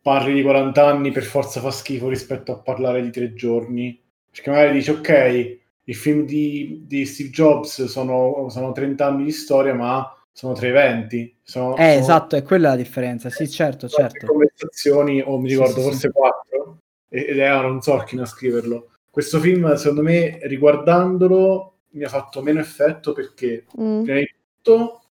parli 0.00 0.34
di 0.34 0.42
40 0.42 0.86
anni 0.86 1.10
per 1.10 1.24
forza 1.24 1.60
fa 1.60 1.70
schifo 1.70 2.08
rispetto 2.08 2.52
a 2.52 2.58
parlare 2.58 3.02
di 3.02 3.10
tre 3.10 3.34
giorni, 3.34 4.00
perché 4.30 4.50
magari 4.50 4.72
dici 4.72 4.90
ok, 4.90 5.58
il 5.84 5.94
film 5.96 6.24
di, 6.24 6.84
di 6.86 7.04
Steve 7.06 7.30
Jobs 7.30 7.84
sono, 7.84 8.48
sono 8.48 8.72
30 8.72 9.06
anni 9.06 9.24
di 9.24 9.32
storia, 9.32 9.74
ma 9.74 10.16
sono 10.30 10.54
tre 10.54 10.68
eventi. 10.68 11.34
Sono, 11.42 11.76
eh, 11.76 11.76
sono 11.76 12.00
esatto, 12.00 12.36
è 12.36 12.42
quella 12.42 12.70
la 12.70 12.76
differenza. 12.76 13.30
Sì, 13.30 13.48
certo, 13.48 13.88
certo. 13.88 14.26
conversazioni, 14.26 15.20
o 15.20 15.38
mi 15.38 15.48
ricordo, 15.48 15.74
sì, 15.74 15.82
forse 15.82 16.08
sì. 16.08 16.10
quattro, 16.10 16.78
ed 17.08 17.38
è 17.38 17.44
Aaron 17.44 17.80
Sorkin 17.82 18.20
a 18.20 18.26
scriverlo. 18.26 18.90
Questo 19.10 19.40
film, 19.40 19.74
secondo 19.74 20.02
me, 20.02 20.38
riguardandolo, 20.42 21.76
mi 21.90 22.04
ha 22.04 22.08
fatto 22.08 22.42
meno 22.42 22.60
effetto 22.60 23.12
perché, 23.12 23.66
Mm. 23.78 24.02
prima 24.04 24.18
di 24.18 24.34
tutto, 24.62 25.02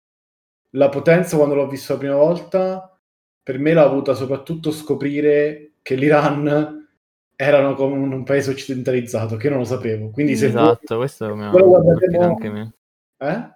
la 0.72 0.90
potenza 0.90 1.36
quando 1.38 1.54
l'ho 1.56 1.68
visto 1.68 1.94
la 1.94 2.00
prima 2.00 2.16
volta, 2.16 2.98
per 3.44 3.60
me 3.60 3.74
l'ha 3.74 3.84
avuta 3.84 4.14
soprattutto 4.14 4.72
scoprire 4.72 5.74
che 5.82 5.96
l'Iran 5.96 6.81
erano 7.42 7.74
come 7.74 7.96
un, 7.98 8.12
un 8.12 8.24
paese 8.24 8.52
occidentalizzato, 8.52 9.36
che 9.36 9.46
io 9.46 9.52
non 9.54 9.60
lo 9.62 9.66
sapevo. 9.66 10.10
Quindi 10.12 10.36
se 10.36 10.52
voi- 10.52 10.62
Esatto, 10.62 10.98
questo 10.98 11.36
mi 11.36 11.46
ha 11.46 11.50
colpito 11.50 12.12
mo- 12.20 12.24
anche 12.24 12.50
me. 12.50 12.74
Eh? 13.18 13.50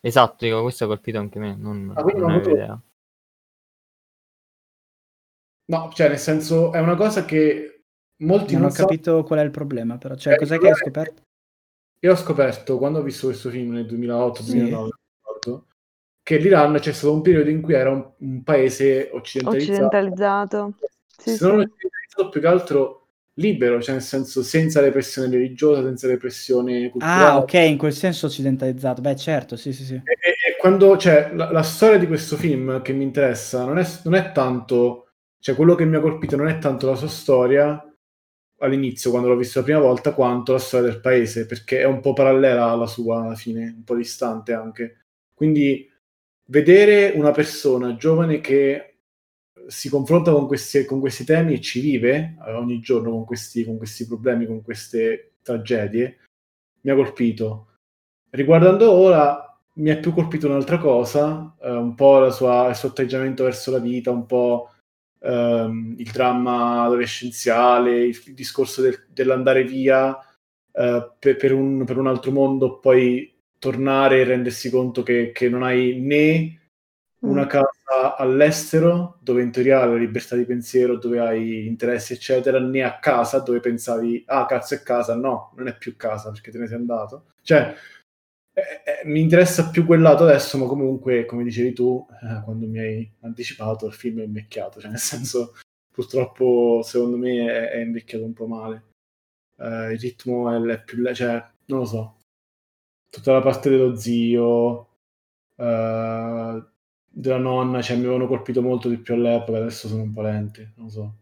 Esatto, 0.00 0.44
dico, 0.44 0.62
questo 0.62 0.84
ha 0.84 0.86
colpito 0.88 1.18
anche 1.18 1.38
me, 1.38 1.54
non, 1.56 1.92
Ah, 1.94 2.02
non 2.02 2.18
non 2.20 2.30
avevo 2.30 2.50
idea. 2.50 2.80
No, 5.66 5.90
cioè, 5.92 6.08
nel 6.08 6.18
senso, 6.18 6.72
è 6.72 6.80
una 6.80 6.96
cosa 6.96 7.24
che 7.24 7.82
molti 8.22 8.54
Non 8.54 8.64
ho 8.64 8.70
sanno. 8.70 8.86
capito 8.88 9.22
qual 9.22 9.40
è 9.40 9.42
il 9.42 9.50
problema, 9.50 9.98
però. 9.98 10.14
Cioè, 10.16 10.34
Eh, 10.34 10.36
cos'è 10.38 10.58
che 10.58 10.68
hai 10.68 10.74
scoperto? 10.74 11.22
Io 12.00 12.12
ho 12.12 12.16
scoperto 12.16 12.78
quando 12.78 13.00
ho 13.00 13.02
visto 13.02 13.26
questo 13.26 13.50
film 13.50 13.72
nel 13.72 13.86
2008-2009 13.86 14.42
Sì. 14.42 14.70
non 14.70 14.88
che 16.22 16.36
l'Iran 16.36 16.74
c'è 16.78 16.92
stato 16.92 17.12
un 17.14 17.22
periodo 17.22 17.48
in 17.48 17.62
cui 17.62 17.72
era 17.74 17.90
un, 17.90 18.06
un 18.18 18.42
paese 18.42 19.08
occidentalizzato, 19.12 19.72
Occidentalizzato. 19.86 20.74
Sì, 21.06 21.30
se 21.36 21.46
non 21.46 21.60
sì. 21.60 21.64
occidentalizzato 21.66 22.28
più 22.28 22.40
che 22.42 22.46
altro 22.46 23.07
libero, 23.38 23.80
cioè 23.80 23.94
nel 23.94 24.02
senso 24.02 24.42
senza 24.42 24.80
repressione 24.80 25.28
religiosa, 25.30 25.82
senza 25.82 26.06
repressione 26.06 26.90
culturale. 26.90 27.24
Ah, 27.24 27.38
ok, 27.38 27.52
in 27.54 27.78
quel 27.78 27.92
senso 27.92 28.26
occidentalizzato. 28.26 29.00
Beh, 29.00 29.16
certo, 29.16 29.56
sì, 29.56 29.72
sì, 29.72 29.84
sì. 29.84 29.94
E, 29.94 30.00
e- 30.00 30.56
quando 30.58 30.96
cioè, 30.96 31.30
la, 31.34 31.50
la 31.52 31.62
storia 31.62 31.98
di 31.98 32.06
questo 32.06 32.36
film 32.36 32.82
che 32.82 32.92
mi 32.92 33.04
interessa 33.04 33.64
non 33.64 33.78
è, 33.78 33.86
non 34.04 34.14
è 34.14 34.32
tanto, 34.32 35.08
cioè 35.38 35.54
quello 35.54 35.74
che 35.74 35.84
mi 35.84 35.96
ha 35.96 36.00
colpito 36.00 36.36
non 36.36 36.48
è 36.48 36.58
tanto 36.58 36.88
la 36.88 36.96
sua 36.96 37.08
storia 37.08 37.82
all'inizio, 38.60 39.10
quando 39.10 39.28
l'ho 39.28 39.36
visto 39.36 39.60
la 39.60 39.64
prima 39.64 39.78
volta, 39.78 40.12
quanto 40.14 40.52
la 40.52 40.58
storia 40.58 40.90
del 40.90 41.00
paese, 41.00 41.46
perché 41.46 41.80
è 41.80 41.84
un 41.84 42.00
po' 42.00 42.12
parallela 42.12 42.66
alla 42.70 42.86
sua 42.86 43.22
alla 43.22 43.36
fine, 43.36 43.72
un 43.76 43.84
po' 43.84 43.94
distante 43.94 44.52
anche. 44.52 45.04
Quindi 45.32 45.88
vedere 46.46 47.12
una 47.14 47.30
persona 47.30 47.94
giovane 47.94 48.40
che 48.40 48.87
si 49.68 49.90
confronta 49.90 50.32
con 50.32 50.46
questi, 50.46 50.84
con 50.86 50.98
questi 50.98 51.24
temi 51.24 51.54
e 51.54 51.60
ci 51.60 51.80
vive 51.80 52.36
eh, 52.46 52.52
ogni 52.52 52.80
giorno 52.80 53.10
con 53.10 53.24
questi, 53.24 53.64
con 53.64 53.76
questi 53.76 54.06
problemi, 54.06 54.46
con 54.46 54.62
queste 54.62 55.34
tragedie, 55.42 56.18
mi 56.80 56.90
ha 56.90 56.94
colpito. 56.94 57.66
Riguardando 58.30 58.90
ora, 58.90 59.44
mi 59.74 59.90
è 59.90 60.00
più 60.00 60.12
colpito 60.12 60.48
un'altra 60.48 60.78
cosa, 60.78 61.54
eh, 61.60 61.70
un 61.70 61.94
po' 61.94 62.18
la 62.18 62.30
sua- 62.30 62.68
il 62.70 62.76
suo 62.76 62.88
atteggiamento 62.88 63.44
verso 63.44 63.70
la 63.70 63.78
vita, 63.78 64.10
un 64.10 64.26
po' 64.26 64.72
ehm, 65.20 65.96
il 65.98 66.10
dramma 66.12 66.82
adolescenziale, 66.84 68.04
il, 68.06 68.22
il 68.26 68.34
discorso 68.34 68.82
del- 68.82 69.06
dell'andare 69.08 69.64
via 69.64 70.16
eh, 70.72 71.10
per, 71.18 71.36
per 71.36 71.52
un, 71.52 71.84
per 71.84 71.98
un 71.98 72.06
altro 72.06 72.30
mondo, 72.30 72.78
poi 72.78 73.34
tornare 73.58 74.20
e 74.20 74.24
rendersi 74.24 74.70
conto 74.70 75.02
che, 75.02 75.32
che 75.32 75.48
non 75.48 75.62
hai 75.62 75.98
né 76.00 76.60
una 77.20 77.44
Mm. 77.44 77.48
Casa 77.88 78.16
all'estero 78.16 79.18
dove 79.22 79.42
in 79.42 79.50
teoria 79.50 79.80
hai 79.80 79.88
la 79.88 79.96
libertà 79.96 80.36
di 80.36 80.44
pensiero, 80.44 80.98
dove 80.98 81.18
hai 81.18 81.66
interessi, 81.66 82.12
eccetera, 82.12 82.60
né 82.60 82.82
a 82.82 82.98
casa 82.98 83.40
dove 83.40 83.60
pensavi, 83.60 84.24
ah, 84.26 84.46
cazzo 84.46 84.74
è 84.74 84.82
casa, 84.82 85.14
no, 85.16 85.52
non 85.56 85.68
è 85.68 85.76
più 85.76 85.96
casa 85.96 86.30
perché 86.30 86.50
te 86.50 86.58
ne 86.58 86.66
sei 86.66 86.76
andato. 86.76 87.32
Cioè, 87.42 87.74
eh, 88.52 88.82
eh, 88.84 89.06
mi 89.06 89.20
interessa 89.20 89.70
più 89.70 89.86
quel 89.86 90.00
lato 90.00 90.24
adesso, 90.24 90.58
ma 90.58 90.66
comunque, 90.66 91.24
come 91.24 91.44
dicevi 91.44 91.72
tu, 91.72 92.06
eh, 92.22 92.42
quando 92.44 92.66
mi 92.66 92.78
hai 92.78 93.10
anticipato, 93.20 93.86
il 93.86 93.92
film 93.94 94.20
è 94.20 94.24
invecchiato, 94.24 94.80
cioè 94.80 94.90
nel 94.90 94.98
senso, 94.98 95.54
purtroppo, 95.90 96.82
secondo 96.82 97.16
me 97.16 97.46
è, 97.46 97.70
è 97.70 97.78
invecchiato 97.78 98.24
un 98.24 98.32
po' 98.34 98.46
male. 98.46 98.84
Eh, 99.58 99.92
il 99.92 99.98
ritmo 100.00 100.50
è, 100.52 100.72
è 100.74 100.82
più, 100.82 101.04
cioè, 101.14 101.44
non 101.66 101.80
lo 101.80 101.84
so, 101.86 102.16
tutta 103.10 103.32
la 103.32 103.40
parte 103.40 103.70
dello 103.70 103.94
zio, 103.96 104.88
eh, 105.56 106.62
della 107.20 107.38
nonna, 107.38 107.82
cioè 107.82 107.96
mi 107.96 108.04
avevano 108.04 108.26
colpito 108.26 108.62
molto 108.62 108.88
di 108.88 108.98
più 108.98 109.14
all'epoca, 109.14 109.58
adesso 109.58 109.88
sono 109.88 110.02
un 110.02 110.12
po' 110.12 110.22
lenti, 110.22 110.66
non 110.76 110.88
so. 110.90 111.14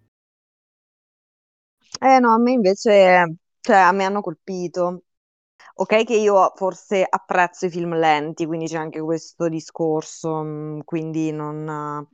Eh 2.00 2.18
no, 2.20 2.32
a 2.34 2.38
me 2.38 2.52
invece, 2.52 3.36
cioè 3.60 3.76
a 3.76 3.92
me 3.92 4.04
hanno 4.04 4.20
colpito. 4.20 5.02
Ok 5.76 6.04
che 6.04 6.16
io 6.16 6.52
forse 6.56 7.04
apprezzo 7.08 7.66
i 7.66 7.70
film 7.70 7.94
lenti, 7.98 8.46
quindi 8.46 8.66
c'è 8.66 8.76
anche 8.78 9.00
questo 9.00 9.48
discorso, 9.48 10.42
mm, 10.42 10.80
quindi 10.84 11.32
non... 11.32 12.06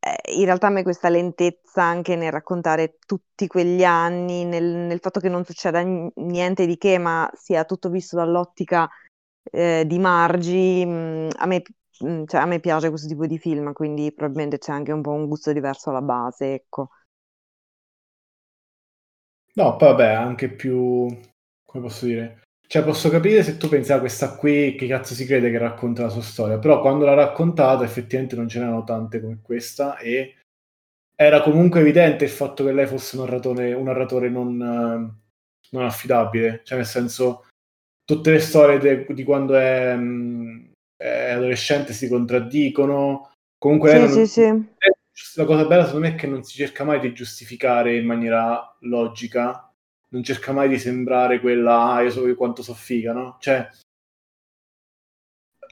eh, 0.00 0.34
in 0.38 0.44
realtà 0.44 0.68
a 0.68 0.70
me 0.70 0.82
questa 0.82 1.08
lentezza 1.08 1.82
anche 1.82 2.16
nel 2.16 2.30
raccontare 2.32 2.98
tutti 3.06 3.46
quegli 3.46 3.84
anni, 3.84 4.44
nel, 4.44 4.64
nel 4.64 5.00
fatto 5.00 5.20
che 5.20 5.28
non 5.28 5.44
succeda 5.44 5.80
niente 5.82 6.66
di 6.66 6.76
che, 6.78 6.98
ma 6.98 7.28
sia 7.34 7.64
tutto 7.64 7.88
visto 7.90 8.16
dall'ottica 8.16 8.88
eh, 9.50 9.84
di 9.86 9.98
Margi, 9.98 10.84
mm, 10.86 11.28
a 11.36 11.46
me, 11.46 11.62
mm, 12.04 12.24
cioè, 12.26 12.40
a 12.40 12.46
me 12.46 12.60
piace 12.60 12.88
questo 12.90 13.08
tipo 13.08 13.26
di 13.26 13.38
film, 13.38 13.72
quindi 13.72 14.12
probabilmente 14.12 14.58
c'è 14.58 14.72
anche 14.72 14.92
un 14.92 15.02
po' 15.02 15.12
un 15.12 15.26
gusto 15.28 15.52
diverso 15.52 15.90
alla 15.90 16.02
base, 16.02 16.54
ecco. 16.54 16.90
No, 19.54 19.76
poi 19.76 19.88
vabbè, 19.88 20.06
anche 20.12 20.48
più, 20.50 21.06
come 21.64 21.82
posso 21.84 22.06
dire, 22.06 22.42
cioè 22.68 22.84
posso 22.84 23.10
capire 23.10 23.42
se 23.42 23.56
tu 23.56 23.68
pensi 23.68 23.92
a 23.92 23.98
questa 23.98 24.36
qui, 24.36 24.76
che 24.76 24.86
cazzo 24.86 25.14
si 25.14 25.24
crede 25.26 25.50
che 25.50 25.58
racconta 25.58 26.02
la 26.02 26.08
sua 26.10 26.22
storia, 26.22 26.58
però 26.58 26.80
quando 26.80 27.04
l'ha 27.04 27.14
raccontata 27.14 27.82
effettivamente 27.84 28.36
non 28.36 28.48
ce 28.48 28.60
n'erano 28.60 28.84
tante 28.84 29.20
come 29.20 29.40
questa 29.42 29.98
e 29.98 30.36
era 31.16 31.42
comunque 31.42 31.80
evidente 31.80 32.24
il 32.24 32.30
fatto 32.30 32.64
che 32.64 32.72
lei 32.72 32.86
fosse 32.86 33.16
un 33.16 33.24
narratore, 33.24 33.72
un 33.74 33.84
narratore 33.84 34.28
non, 34.28 34.60
eh, 34.62 35.20
non 35.70 35.84
affidabile, 35.84 36.60
cioè 36.64 36.78
nel 36.78 36.86
senso 36.86 37.47
tutte 38.08 38.30
le 38.30 38.38
storie 38.38 38.78
de- 38.78 39.04
di 39.12 39.22
quando 39.22 39.54
è, 39.54 39.94
mh, 39.94 40.70
è 40.96 41.32
adolescente 41.32 41.92
si 41.92 42.08
contraddicono, 42.08 43.32
comunque 43.58 43.90
Sì, 43.90 43.98
non- 43.98 44.08
sì, 44.08 44.26
sì. 44.26 44.66
la 45.34 45.44
cosa 45.44 45.66
bella 45.66 45.84
secondo 45.84 46.06
me 46.08 46.14
è 46.14 46.16
che 46.18 46.26
non 46.26 46.42
si 46.42 46.56
cerca 46.56 46.84
mai 46.84 47.00
di 47.00 47.12
giustificare 47.12 47.98
in 47.98 48.06
maniera 48.06 48.74
logica, 48.80 49.70
non 50.08 50.22
cerca 50.22 50.52
mai 50.52 50.70
di 50.70 50.78
sembrare 50.78 51.38
quella, 51.38 51.92
ah, 51.92 52.00
io 52.00 52.08
so 52.08 52.34
quanto 52.34 52.62
so 52.62 52.72
figa, 52.72 53.12
no? 53.12 53.36
Cioè, 53.40 53.68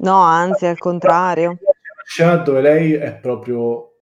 No, 0.01 0.21
anzi, 0.21 0.67
al 0.67 0.77
contrario. 0.77 1.57
c'è 1.57 1.65
una 1.65 2.05
scena 2.05 2.37
dove 2.37 2.61
lei 2.61 2.93
è 2.93 3.17
proprio 3.17 4.01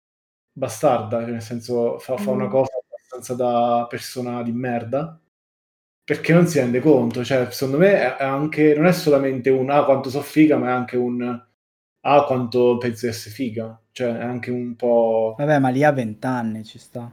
bastarda, 0.52 1.20
cioè 1.20 1.30
nel 1.30 1.40
senso 1.40 2.00
fa, 2.00 2.16
fa 2.16 2.30
una 2.32 2.46
Mm. 2.46 2.50
cosa 2.50 2.72
abbastanza 2.84 3.34
da 3.34 3.86
persona 3.88 4.42
di 4.42 4.50
merda, 4.50 5.16
perché 6.04 6.32
non 6.32 6.46
si 6.46 6.58
rende 6.58 6.80
conto, 6.80 7.24
cioè 7.24 7.50
secondo 7.50 7.78
me 7.78 8.16
è 8.16 8.22
anche, 8.24 8.74
non 8.74 8.86
è 8.86 8.92
solamente 8.92 9.50
un 9.50 9.70
ah 9.70 9.84
quanto 9.84 10.10
so 10.10 10.20
figa, 10.20 10.56
ma 10.58 10.68
è 10.68 10.72
anche 10.72 10.96
un 10.96 11.22
ah 12.06 12.24
quanto 12.26 12.76
penso 12.78 13.06
di 13.06 13.12
essere 13.12 13.34
figa, 13.34 13.80
cioè 13.92 14.16
è 14.18 14.22
anche 14.22 14.50
un 14.50 14.76
po'... 14.76 15.34
Vabbè, 15.38 15.58
ma 15.58 15.70
lì 15.70 15.82
ha 15.84 15.92
vent'anni, 15.92 16.64
ci 16.64 16.78
sta. 16.78 17.10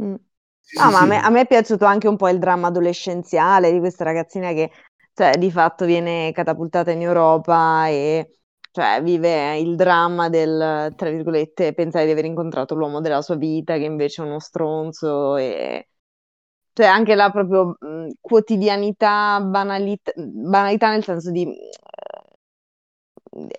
Mm. 0.00 0.14
Sì, 0.60 0.76
No, 0.76 0.90
sì, 0.90 0.90
ma 0.90 1.00
a 1.02 1.04
sì. 1.04 1.06
me, 1.06 1.20
a 1.20 1.30
me 1.30 1.42
è 1.42 1.46
piaciuto 1.46 1.84
anche 1.84 2.08
un 2.08 2.16
po' 2.16 2.28
il 2.28 2.38
dramma 2.40 2.66
adolescenziale 2.68 3.70
di 3.70 3.78
questa 3.78 4.02
ragazzina 4.04 4.52
che, 4.52 4.70
cioè, 5.12 5.36
di 5.38 5.50
fatto 5.52 5.84
viene 5.84 6.32
catapultata 6.32 6.90
in 6.90 7.02
Europa 7.02 7.86
e, 7.88 8.38
cioè, 8.72 9.00
vive 9.02 9.56
il 9.58 9.76
dramma 9.76 10.28
del, 10.28 10.92
tra 10.96 11.10
virgolette, 11.10 11.74
pensare 11.74 12.06
di 12.06 12.10
aver 12.10 12.24
incontrato 12.24 12.74
l'uomo 12.74 13.00
della 13.00 13.22
sua 13.22 13.36
vita, 13.36 13.76
che 13.76 13.84
invece 13.84 14.22
è 14.22 14.26
uno 14.26 14.40
stronzo 14.40 15.36
e... 15.36 15.88
Cioè, 16.74 16.86
anche 16.86 17.14
la 17.14 17.30
proprio 17.30 17.76
mh, 17.78 18.08
quotidianità, 18.20 19.40
banalità, 19.40 20.12
banalità 20.16 20.90
nel 20.90 21.04
senso 21.04 21.30
di, 21.30 21.46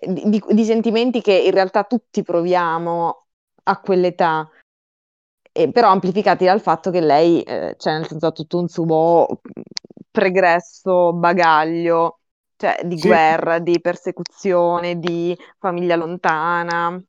di, 0.00 0.42
di- 0.48 0.64
sentimenti 0.64 1.20
che 1.20 1.32
in 1.34 1.50
realtà 1.50 1.84
tutti 1.84 2.22
proviamo 2.22 3.26
a 3.64 3.80
quell'età 3.80 4.48
e 5.52 5.70
però 5.72 5.88
amplificati 5.90 6.44
dal 6.44 6.60
fatto 6.60 6.90
che 6.90 7.00
lei, 7.00 7.42
eh, 7.42 7.74
cioè 7.78 7.94
nel 7.94 8.06
senso 8.06 8.26
ha 8.26 8.32
tutto 8.32 8.58
un 8.58 8.68
suo 8.68 9.40
pregresso 10.10 11.12
bagaglio, 11.14 12.20
cioè 12.56 12.80
di 12.84 12.96
Sì. 12.96 13.08
guerra, 13.08 13.58
di 13.58 13.80
persecuzione, 13.80 14.98
di 14.98 15.36
famiglia 15.58 15.96
lontana, 15.96 17.02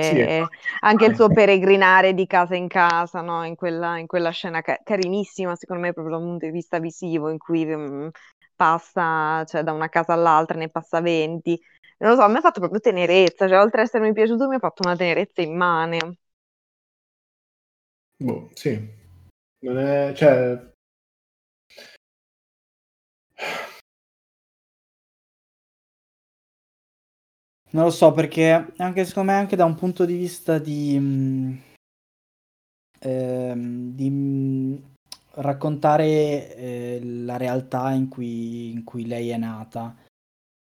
Sì, 0.00 0.18
ecco. 0.20 0.48
anche 0.80 1.04
il 1.06 1.14
suo 1.14 1.30
peregrinare 1.30 2.14
di 2.14 2.26
casa 2.26 2.54
in 2.54 2.68
casa, 2.68 3.20
no? 3.20 3.44
In 3.44 3.54
quella, 3.56 3.98
in 3.98 4.06
quella 4.06 4.30
scena 4.30 4.60
ca- 4.62 4.80
carinissima, 4.82 5.54
secondo 5.56 5.82
me, 5.82 5.92
proprio 5.92 6.16
dal 6.16 6.24
punto 6.24 6.46
di 6.46 6.52
vista 6.52 6.78
visivo, 6.78 7.28
in 7.30 7.38
cui 7.38 7.64
mm, 7.66 8.08
passa, 8.56 9.44
cioè 9.44 9.62
da 9.62 9.72
una 9.72 9.88
casa 9.88 10.12
all'altra 10.14 10.56
ne 10.58 10.68
passa 10.70 11.00
20. 11.00 11.60
Non 11.98 12.10
lo 12.10 12.16
so, 12.16 12.22
a 12.22 12.28
me 12.28 12.38
ha 12.38 12.40
fatto 12.40 12.60
proprio 12.60 12.80
tenerezza, 12.80 13.48
cioè 13.48 13.58
oltre 13.60 13.80
ad 13.82 13.86
essermi 13.86 14.12
piaciuto 14.12 14.48
mi 14.48 14.54
ha 14.56 14.58
fatto 14.58 14.82
una 14.84 14.96
tenerezza 14.96 15.42
immane. 15.42 15.98
Boh, 18.20 18.50
sì. 18.54 18.72
Non 19.60 19.78
è... 19.78 20.12
cioè... 20.14 20.72
Non 27.78 27.86
lo 27.86 27.92
so 27.92 28.10
perché 28.10 28.72
anche 28.78 29.04
secondo 29.04 29.30
me 29.30 29.38
anche 29.38 29.54
da 29.54 29.64
un 29.64 29.76
punto 29.76 30.04
di 30.04 30.16
vista 30.16 30.58
di, 30.58 30.98
mh, 30.98 31.62
ehm, 32.98 33.92
di 33.94 34.10
mh, 34.10 34.82
raccontare 35.34 36.56
eh, 36.56 37.00
la 37.04 37.36
realtà 37.36 37.92
in 37.92 38.08
cui, 38.08 38.72
in 38.72 38.82
cui 38.82 39.06
lei 39.06 39.28
è 39.28 39.36
nata. 39.36 39.94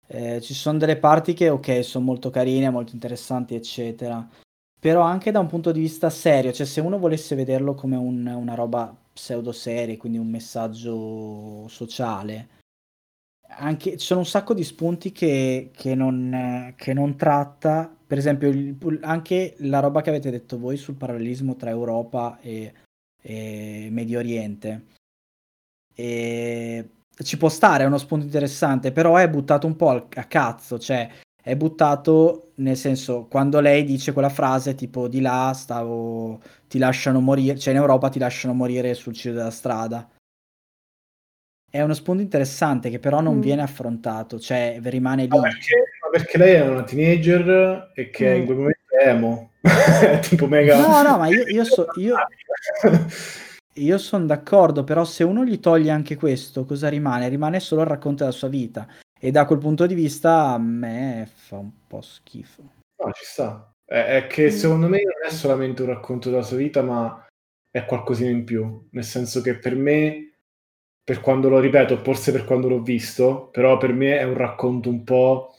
Eh, 0.07 0.39
ci 0.39 0.53
sono 0.53 0.77
delle 0.77 0.95
parti 0.95 1.33
che 1.33 1.49
ok, 1.49 1.83
sono 1.83 2.05
molto 2.05 2.29
carine, 2.29 2.69
molto 2.69 2.93
interessanti, 2.93 3.55
eccetera. 3.55 4.25
Però 4.79 5.01
anche 5.01 5.31
da 5.31 5.39
un 5.39 5.47
punto 5.47 5.73
di 5.73 5.81
vista 5.81 6.09
serio, 6.09 6.53
cioè 6.53 6.65
se 6.65 6.79
uno 6.79 6.97
volesse 6.97 7.35
vederlo 7.35 7.75
come 7.75 7.97
un- 7.97 8.25
una 8.25 8.55
roba 8.55 8.95
pseudo 9.13 9.51
serie, 9.51 9.97
quindi 9.97 10.17
un 10.17 10.29
messaggio 10.29 11.67
sociale, 11.67 12.60
anche, 13.57 13.97
ci 13.97 14.05
sono 14.05 14.21
un 14.21 14.25
sacco 14.25 14.53
di 14.53 14.63
spunti 14.63 15.11
che, 15.11 15.71
che 15.73 15.95
non, 15.95 16.73
che 16.75 16.93
non 16.93 17.15
tratta, 17.15 17.93
per 18.05 18.17
esempio 18.17 18.49
il- 18.49 18.77
anche 19.01 19.55
la 19.59 19.79
roba 19.79 20.01
che 20.01 20.09
avete 20.09 20.29
detto 20.31 20.57
voi 20.59 20.77
sul 20.77 20.95
parallelismo 20.95 21.55
tra 21.55 21.69
Europa 21.69 22.39
e, 22.41 22.73
e 23.21 23.87
Medio 23.91 24.19
Oriente. 24.19 24.85
E 25.93 26.89
ci 27.23 27.37
può 27.37 27.49
stare, 27.49 27.83
è 27.83 27.87
uno 27.87 27.97
spunto 27.97 28.25
interessante, 28.25 28.91
però 28.91 29.15
è 29.17 29.29
buttato 29.29 29.67
un 29.67 29.75
po' 29.75 29.89
al- 29.89 30.07
a 30.15 30.23
cazzo, 30.25 30.79
cioè 30.79 31.09
è 31.43 31.55
buttato 31.55 32.51
nel 32.55 32.77
senso 32.77 33.25
quando 33.25 33.59
lei 33.59 33.83
dice 33.83 34.13
quella 34.13 34.29
frase 34.29 34.75
tipo 34.75 35.07
di 35.07 35.21
là 35.21 35.51
stavo 35.55 36.39
ti 36.67 36.77
lasciano 36.77 37.19
morire, 37.19 37.57
cioè 37.57 37.73
in 37.73 37.79
Europa 37.79 38.09
ti 38.09 38.19
lasciano 38.19 38.53
morire 38.53 38.93
sul 38.93 39.13
ciglio 39.13 39.35
della 39.35 39.51
strada. 39.51 40.07
È 41.71 41.81
uno 41.81 41.93
spunto 41.93 42.21
interessante 42.21 42.89
che 42.89 42.99
però 42.99 43.21
non 43.21 43.37
Mm. 43.37 43.41
viene 43.41 43.61
affrontato, 43.61 44.37
cioè 44.41 44.77
rimane 44.83 45.21
lì. 45.23 45.29
Ma 45.29 45.39
perché, 45.41 45.75
ma 46.03 46.09
perché 46.11 46.37
lei 46.37 46.53
è 46.55 46.67
una 46.67 46.83
teenager 46.83 47.91
e 47.95 48.09
che 48.09 48.29
Mm. 48.33 48.39
in 48.39 48.45
quel 48.45 48.57
momento 48.57 48.79
è 48.99 49.07
emo. 49.07 49.51
È 49.61 49.63
tipo 50.21 50.47
mega... 50.47 50.77
No, 50.85 51.01
no, 51.01 51.17
ma 51.17 51.27
io, 51.27 51.45
io, 51.47 51.63
so, 51.63 51.87
io, 51.95 52.15
io 53.75 53.97
sono 53.97 54.25
d'accordo, 54.25 54.83
però 54.83 55.05
se 55.05 55.23
uno 55.23 55.45
gli 55.45 55.59
toglie 55.61 55.91
anche 55.91 56.15
questo, 56.17 56.65
cosa 56.65 56.89
rimane? 56.89 57.29
Rimane 57.29 57.61
solo 57.61 57.81
il 57.83 57.87
racconto 57.87 58.23
della 58.23 58.35
sua 58.35 58.49
vita. 58.49 58.85
E 59.17 59.31
da 59.31 59.45
quel 59.45 59.59
punto 59.59 59.85
di 59.85 59.93
vista 59.93 60.47
a 60.49 60.57
me 60.57 61.29
fa 61.33 61.57
un 61.57 61.71
po' 61.87 62.01
schifo. 62.01 62.63
No, 63.03 63.11
ci 63.13 63.23
sta. 63.23 63.71
È, 63.85 64.17
è 64.17 64.27
che 64.27 64.47
Mm. 64.47 64.49
secondo 64.49 64.87
me 64.89 65.01
non 65.03 65.25
è 65.25 65.31
solamente 65.31 65.83
un 65.83 65.87
racconto 65.89 66.29
della 66.29 66.41
sua 66.41 66.57
vita, 66.57 66.81
ma 66.81 67.25
è 67.69 67.85
qualcosina 67.85 68.29
in 68.29 68.43
più. 68.43 68.87
Nel 68.91 69.05
senso 69.05 69.39
che 69.41 69.57
per 69.57 69.75
me, 69.75 70.30
per 71.11 71.19
quando 71.19 71.49
lo 71.49 71.59
ripeto, 71.59 71.97
forse 71.97 72.31
per 72.31 72.45
quando 72.45 72.69
l'ho 72.69 72.81
visto, 72.81 73.49
però 73.51 73.75
per 73.75 73.91
me 73.91 74.17
è 74.17 74.23
un 74.23 74.33
racconto 74.33 74.87
un 74.87 75.03
po' 75.03 75.57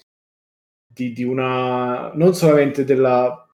di, 0.86 1.12
di 1.12 1.24
una... 1.24 2.10
non 2.14 2.32
solamente 2.32 2.84
della, 2.84 3.46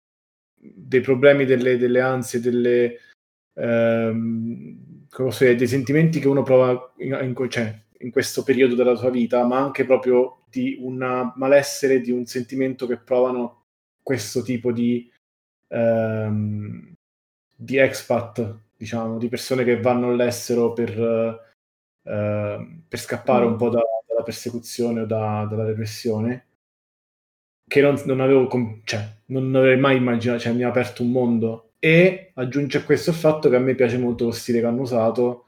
dei 0.53 1.01
problemi, 1.01 1.45
delle, 1.45 1.75
delle 1.77 1.99
ansie, 1.99 2.39
delle... 2.39 2.99
ehm, 3.55 5.07
come 5.09 5.29
posso 5.29 5.51
dei 5.51 5.67
sentimenti 5.67 6.19
che 6.19 6.27
uno 6.27 6.43
prova 6.43 6.93
in, 6.97 7.17
in- 7.19 7.49
cioè, 7.49 7.75
in 8.01 8.11
questo 8.11 8.43
periodo 8.43 8.75
della 8.75 8.93
sua 8.93 9.09
vita, 9.09 9.43
ma 9.43 9.57
anche 9.57 9.83
proprio 9.83 10.43
di 10.51 10.77
un 10.79 11.31
malessere, 11.33 11.99
di 12.01 12.11
un 12.11 12.27
sentimento 12.27 12.85
che 12.85 12.97
provano 12.97 13.63
questo 14.03 14.43
tipo 14.43 14.71
di, 14.71 15.11
ehm, 15.69 16.93
di 17.55 17.77
expat, 17.77 18.55
diciamo, 18.77 19.17
di 19.17 19.27
persone 19.29 19.63
che 19.63 19.79
vanno 19.79 20.09
all'estero 20.09 20.73
per, 20.73 21.45
eh, 22.07 22.81
per 22.87 22.99
scappare 22.99 23.45
un 23.45 23.55
po' 23.57 23.69
da- 23.69 23.81
dalla 24.07 24.23
persecuzione 24.23 25.01
o 25.01 25.05
da- 25.05 25.45
dalla 25.49 25.65
repressione, 25.65 26.45
che 27.67 27.81
non, 27.81 28.01
non 28.05 28.21
avevo, 28.21 28.47
com- 28.47 28.81
cioè, 28.83 29.05
non 29.27 29.53
avrei 29.55 29.77
mai 29.77 29.97
immaginato, 29.97 30.39
cioè 30.39 30.53
mi 30.53 30.63
ha 30.63 30.69
aperto 30.69 31.03
un 31.03 31.11
mondo. 31.11 31.71
E 31.79 32.31
aggiunge 32.35 32.77
a 32.79 32.83
questo 32.83 33.11
il 33.11 33.15
fatto 33.17 33.49
che 33.49 33.55
a 33.55 33.59
me 33.59 33.75
piace 33.75 33.97
molto 33.97 34.25
lo 34.25 34.31
stile 34.31 34.59
che 34.61 34.65
hanno 34.65 34.81
usato. 34.81 35.45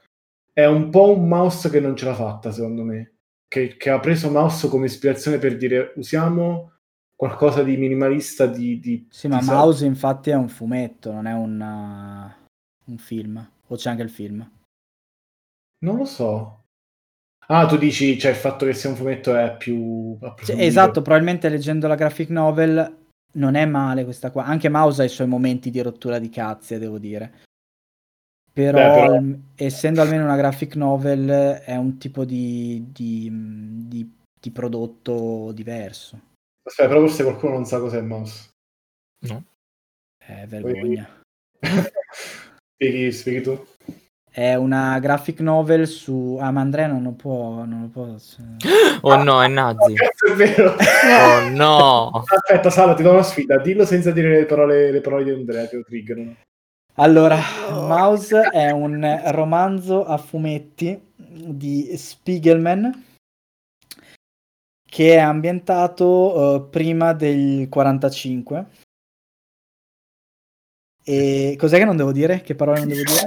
È 0.52 0.64
un 0.66 0.90
po' 0.90 1.16
un 1.16 1.26
mouse 1.26 1.70
che 1.70 1.80
non 1.80 1.96
ce 1.96 2.04
l'ha 2.04 2.14
fatta, 2.14 2.52
secondo 2.52 2.84
me. 2.84 3.14
Che, 3.48 3.76
che 3.76 3.90
ha 3.90 3.98
preso 3.98 4.30
mouse 4.30 4.68
come 4.68 4.86
ispirazione 4.86 5.38
per 5.38 5.56
dire 5.56 5.92
usiamo 5.96 6.72
qualcosa 7.16 7.62
di 7.64 7.76
minimalista 7.76 8.46
di, 8.46 8.78
di 8.78 9.06
Sì, 9.10 9.26
ma 9.26 9.40
di- 9.40 9.46
Mouse 9.46 9.84
infatti 9.86 10.30
è 10.30 10.34
un 10.34 10.48
fumetto, 10.48 11.10
non 11.12 11.26
è 11.26 11.32
un, 11.32 11.60
uh, 11.60 12.90
un 12.90 12.98
film. 12.98 13.50
O 13.66 13.76
c'è 13.76 13.90
anche 13.90 14.02
il 14.02 14.10
film. 14.10 14.48
Non 15.82 15.96
lo 15.96 16.04
so 16.04 16.64
ah 17.46 17.66
tu 17.66 17.76
dici 17.76 18.18
cioè 18.18 18.30
il 18.32 18.36
fatto 18.36 18.64
che 18.66 18.74
sia 18.74 18.90
un 18.90 18.96
fumetto 18.96 19.34
è 19.34 19.56
più 19.56 20.16
Cioè, 20.44 20.60
esatto, 20.62 21.02
probabilmente 21.02 21.48
leggendo 21.48 21.86
la 21.88 21.94
graphic 21.96 22.28
novel 22.30 22.98
non 23.32 23.54
è 23.54 23.64
male 23.64 24.04
questa 24.04 24.30
qua. 24.32 24.44
Anche 24.44 24.68
Mouse 24.68 25.02
ha 25.02 25.04
i 25.04 25.08
suoi 25.08 25.28
momenti 25.28 25.70
di 25.70 25.80
rottura 25.80 26.18
di 26.18 26.28
cazze, 26.30 26.78
devo 26.80 26.98
dire. 26.98 27.42
Però, 28.52 28.76
Beh, 28.78 28.90
però- 29.00 29.14
al- 29.14 29.40
essendo 29.54 30.02
almeno 30.02 30.24
una 30.24 30.36
graphic 30.36 30.74
novel, 30.74 31.28
è 31.28 31.76
un 31.76 31.96
tipo 31.98 32.24
di, 32.24 32.86
di- 32.90 33.28
di- 33.86 34.12
di 34.40 34.50
prodotto 34.50 35.52
diverso. 35.52 36.20
aspetta 36.66 36.88
però 36.88 37.00
forse 37.00 37.22
qualcuno 37.22 37.52
non 37.54 37.64
sa 37.66 37.78
cos'è 37.78 38.00
mouse 38.00 38.48
No. 39.26 39.44
È 40.18 40.44
vergogna. 40.46 41.08
spieghi, 42.74 43.12
spieghi 43.12 43.42
tu 43.42 43.64
È 44.30 44.54
una 44.54 44.98
graphic 45.00 45.40
novel 45.40 45.88
su... 45.88 46.38
Ah, 46.40 46.50
ma 46.50 46.60
Andrea 46.60 46.86
non 46.86 47.02
lo 47.02 47.10
può... 47.12 47.64
Non 47.64 47.80
lo 47.82 47.88
può... 47.88 48.14
Oh 49.02 49.22
no, 49.22 49.42
è 49.42 49.48
nazi. 49.48 49.94
Cazzo, 49.94 50.26
è 50.32 50.36
vero 50.36 50.76
Oh 50.76 51.48
no. 51.50 52.10
aspetta 52.32 52.70
Sala 52.70 52.94
ti 52.94 53.02
do 53.02 53.10
una 53.12 53.22
sfida 53.22 53.58
dillo 53.58 53.84
senza 53.84 54.10
dire 54.10 54.30
le 54.30 54.44
parole, 54.44 54.90
le 54.92 55.00
parole 55.00 55.24
di 55.24 55.30
Andrea 55.30 55.66
che 55.66 55.76
lo 55.76 55.82
triggerano 55.82 56.36
Allora, 56.94 57.38
Mouse 57.70 58.40
è 58.42 58.70
un 58.70 59.20
romanzo 59.26 60.04
a 60.04 60.16
fumetti 60.16 61.08
di 61.16 61.96
Spiegelman 61.96 63.08
che 64.90 65.14
è 65.14 65.18
ambientato 65.18 66.56
eh, 66.56 66.68
prima 66.68 67.12
del 67.12 67.68
45. 67.68 68.66
E 71.02 71.56
cos'è 71.56 71.78
che 71.78 71.84
non 71.84 71.96
devo 71.96 72.12
dire? 72.12 72.40
Che 72.40 72.54
parole 72.56 72.80
non 72.80 72.88
devo 72.88 73.02
dire? 73.02 73.24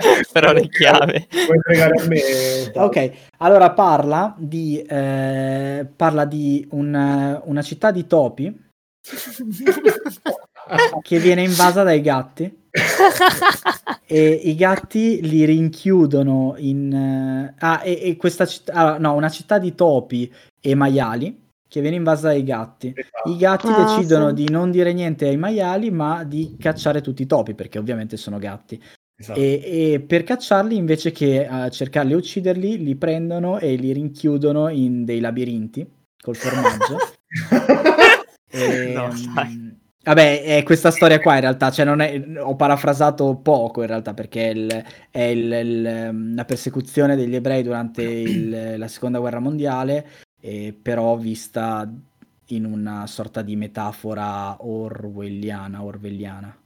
Chiave. 0.68 1.26
puoi 1.46 1.58
fregare 1.62 2.02
a 2.02 2.06
me. 2.06 2.20
Ok, 2.74 3.10
allora 3.38 3.70
parla 3.72 4.34
di, 4.38 4.80
eh, 4.82 5.86
parla 5.94 6.24
di 6.24 6.66
un- 6.72 7.40
una 7.44 7.62
città 7.62 7.90
di 7.90 8.06
topi 8.06 8.68
che 11.02 11.18
viene 11.18 11.42
invasa 11.42 11.82
dai 11.82 12.00
gatti 12.00 12.58
e 14.06 14.30
i 14.44 14.54
gatti 14.54 15.20
li 15.22 15.44
rinchiudono 15.44 16.54
in... 16.58 16.92
eh, 16.92 17.54
ah, 17.58 17.80
e, 17.84 17.98
e 18.02 18.16
questa 18.16 18.46
città... 18.46 18.72
allora, 18.74 18.98
no, 18.98 19.14
una 19.14 19.28
città 19.28 19.58
di 19.58 19.74
topi 19.74 20.32
e 20.60 20.74
maiali 20.74 21.48
che 21.70 21.80
viene 21.80 21.96
invasa 21.96 22.28
dai 22.28 22.42
gatti. 22.42 22.92
I 23.26 23.36
gatti 23.36 23.68
Ah, 23.68 23.84
decidono 23.84 24.28
sì. 24.30 24.34
di 24.34 24.50
non 24.50 24.72
dire 24.72 24.92
niente 24.92 25.28
ai 25.28 25.36
maiali, 25.36 25.92
ma 25.92 26.24
di 26.24 26.56
cacciare 26.58 27.00
tutti 27.00 27.22
i 27.22 27.26
topi, 27.26 27.54
perché 27.54 27.78
ovviamente 27.78 28.16
sono 28.16 28.38
gatti. 28.38 28.82
Esatto. 29.20 29.38
E, 29.38 29.92
e 29.92 30.00
per 30.00 30.24
cacciarli, 30.24 30.74
invece 30.76 31.12
che 31.12 31.46
eh, 31.46 31.70
cercarli 31.70 32.12
e 32.12 32.16
ucciderli, 32.16 32.82
li 32.82 32.96
prendono 32.96 33.58
e 33.58 33.74
li 33.74 33.92
rinchiudono 33.92 34.68
in 34.70 35.04
dei 35.04 35.20
labirinti 35.20 35.86
col 36.22 36.36
formaggio. 36.36 36.96
E, 38.52 38.92
No, 38.96 39.06
mm, 39.12 39.34
dai. 39.34 39.78
Vabbè, 40.02 40.42
è 40.42 40.62
questa 40.64 40.90
storia 40.90 41.20
qua 41.20 41.34
in 41.34 41.42
realtà, 41.42 41.70
cioè 41.70 41.84
non 41.84 42.00
è, 42.00 42.20
ho 42.38 42.56
parafrasato 42.56 43.36
poco 43.36 43.82
in 43.82 43.86
realtà 43.86 44.12
perché 44.14 44.46
è, 44.48 44.52
il- 44.52 44.84
è 45.10 45.20
il- 45.20 45.52
il- 45.52 46.34
la 46.34 46.44
persecuzione 46.44 47.14
degli 47.14 47.34
ebrei 47.36 47.62
durante 47.62 48.76
la 48.76 48.88
seconda 48.88 49.18
guerra 49.20 49.38
mondiale, 49.38 50.06
eh, 50.40 50.74
però 50.80 51.16
vista 51.16 51.88
in 52.46 52.64
una 52.64 53.06
sorta 53.06 53.42
di 53.42 53.54
metafora 53.54 54.56
orwelliana, 54.66 55.84
orwelliana. 55.84 56.56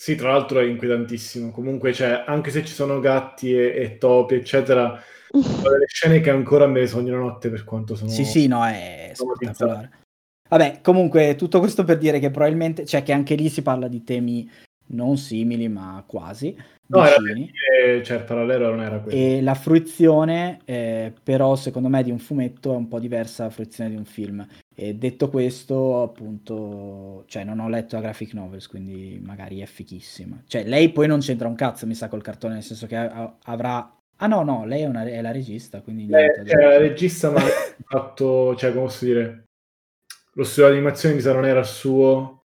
Sì, 0.00 0.14
tra 0.14 0.30
l'altro 0.30 0.60
è 0.60 0.64
inquietantissimo. 0.64 1.50
Comunque, 1.50 1.92
cioè, 1.92 2.22
anche 2.24 2.50
se 2.50 2.64
ci 2.64 2.72
sono 2.72 3.00
gatti 3.00 3.52
e, 3.52 3.74
e 3.74 3.98
topi, 3.98 4.36
eccetera, 4.36 5.02
sono 5.28 5.70
delle 5.70 5.86
scene 5.88 6.20
che 6.20 6.30
ancora 6.30 6.68
me 6.68 6.80
le 6.80 6.86
sogno 6.86 7.14
la 7.14 7.22
notte 7.22 7.50
per 7.50 7.64
quanto 7.64 7.96
sono... 7.96 8.08
Sì, 8.08 8.24
sì, 8.24 8.46
no, 8.46 8.64
è 8.64 9.10
spettacolare. 9.12 9.90
Vabbè, 10.48 10.80
comunque 10.82 11.34
tutto 11.34 11.58
questo 11.58 11.82
per 11.82 11.98
dire 11.98 12.20
che 12.20 12.30
probabilmente, 12.30 12.86
cioè 12.86 13.02
che 13.02 13.12
anche 13.12 13.34
lì 13.34 13.48
si 13.48 13.60
parla 13.60 13.88
di 13.88 14.04
temi 14.04 14.48
non 14.88 15.16
simili 15.16 15.68
ma 15.68 16.02
quasi 16.06 16.56
No, 16.90 17.04
era 17.04 17.16
vicini. 17.20 17.50
perché, 17.52 18.02
cioè, 18.02 18.16
il 18.16 18.24
parallelo 18.24 18.70
non 18.70 18.80
era 18.80 18.98
quello. 19.00 19.18
E 19.18 19.42
la 19.42 19.54
fruizione, 19.54 20.60
eh, 20.64 21.12
però, 21.22 21.54
secondo 21.54 21.88
me, 21.88 22.02
di 22.02 22.10
un 22.10 22.18
fumetto 22.18 22.72
è 22.72 22.76
un 22.76 22.88
po' 22.88 22.98
diversa 22.98 23.42
dalla 23.42 23.54
fruizione 23.54 23.90
di 23.90 23.96
un 23.96 24.06
film. 24.06 24.46
E 24.74 24.94
detto 24.94 25.28
questo, 25.28 26.02
appunto, 26.02 27.24
cioè, 27.26 27.44
non 27.44 27.58
ho 27.60 27.68
letto 27.68 27.96
la 27.96 28.00
graphic 28.02 28.32
novels, 28.32 28.66
quindi 28.68 29.20
magari 29.22 29.60
è 29.60 29.66
fichissima. 29.66 30.42
Cioè, 30.46 30.64
lei 30.64 30.88
poi 30.90 31.06
non 31.08 31.20
c'entra 31.20 31.46
un 31.46 31.54
cazzo, 31.56 31.86
mi 31.86 31.94
sa, 31.94 32.08
col 32.08 32.22
cartone, 32.22 32.54
nel 32.54 32.62
senso 32.62 32.86
che 32.86 32.96
avrà. 32.96 33.94
Ah, 34.20 34.26
no, 34.26 34.42
no, 34.42 34.64
lei 34.64 34.80
è, 34.82 34.86
una- 34.86 35.04
è 35.04 35.20
la 35.20 35.30
regista, 35.30 35.82
quindi 35.82 36.06
niente. 36.06 36.44
Cioè, 36.46 36.62
la 36.62 36.78
regista 36.78 37.30
ma 37.30 37.40
ha 37.44 37.50
fatto, 37.86 38.56
cioè, 38.56 38.70
come 38.72 38.84
posso 38.84 39.04
dire, 39.04 39.44
lo 40.32 40.44
studio 40.44 40.70
di 40.70 40.76
animazione 40.76 41.14
mi 41.16 41.20
sa 41.20 41.34
non 41.34 41.44
era 41.44 41.62
suo, 41.62 42.37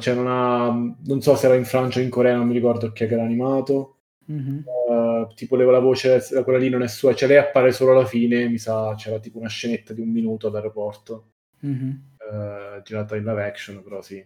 cioè 0.00 0.14
non 0.14 0.26
ha, 0.28 0.68
non 1.06 1.20
so 1.22 1.34
se 1.36 1.46
era 1.46 1.54
in 1.56 1.64
Francia 1.64 1.98
o 2.00 2.02
in 2.02 2.10
Corea, 2.10 2.36
non 2.36 2.46
mi 2.46 2.52
ricordo 2.54 2.92
chi 2.92 3.04
è 3.04 3.06
che 3.08 3.14
era 3.14 3.22
animato, 3.24 3.96
Mhm. 4.30 4.64
Eh, 4.90 5.26
tipo 5.34 5.56
leva 5.56 5.72
la 5.72 5.80
voce, 5.80 6.20
quella 6.44 6.58
lì 6.58 6.68
non 6.68 6.82
è 6.82 6.88
sua, 6.88 7.14
cioè 7.14 7.28
lei 7.28 7.38
appare 7.38 7.72
solo 7.72 7.92
alla 7.92 8.04
fine, 8.06 8.48
mi 8.48 8.58
sa 8.58 8.94
c'era 8.96 9.18
tipo 9.18 9.38
una 9.38 9.48
scenetta 9.48 9.92
di 9.92 10.00
un 10.00 10.08
minuto 10.10 10.46
all'aeroporto, 10.48 11.32
Mhm. 11.60 12.02
eh, 12.18 12.82
girata 12.84 13.16
in 13.16 13.24
live 13.24 13.42
action, 13.44 13.82
però 13.82 14.00
sì. 14.02 14.24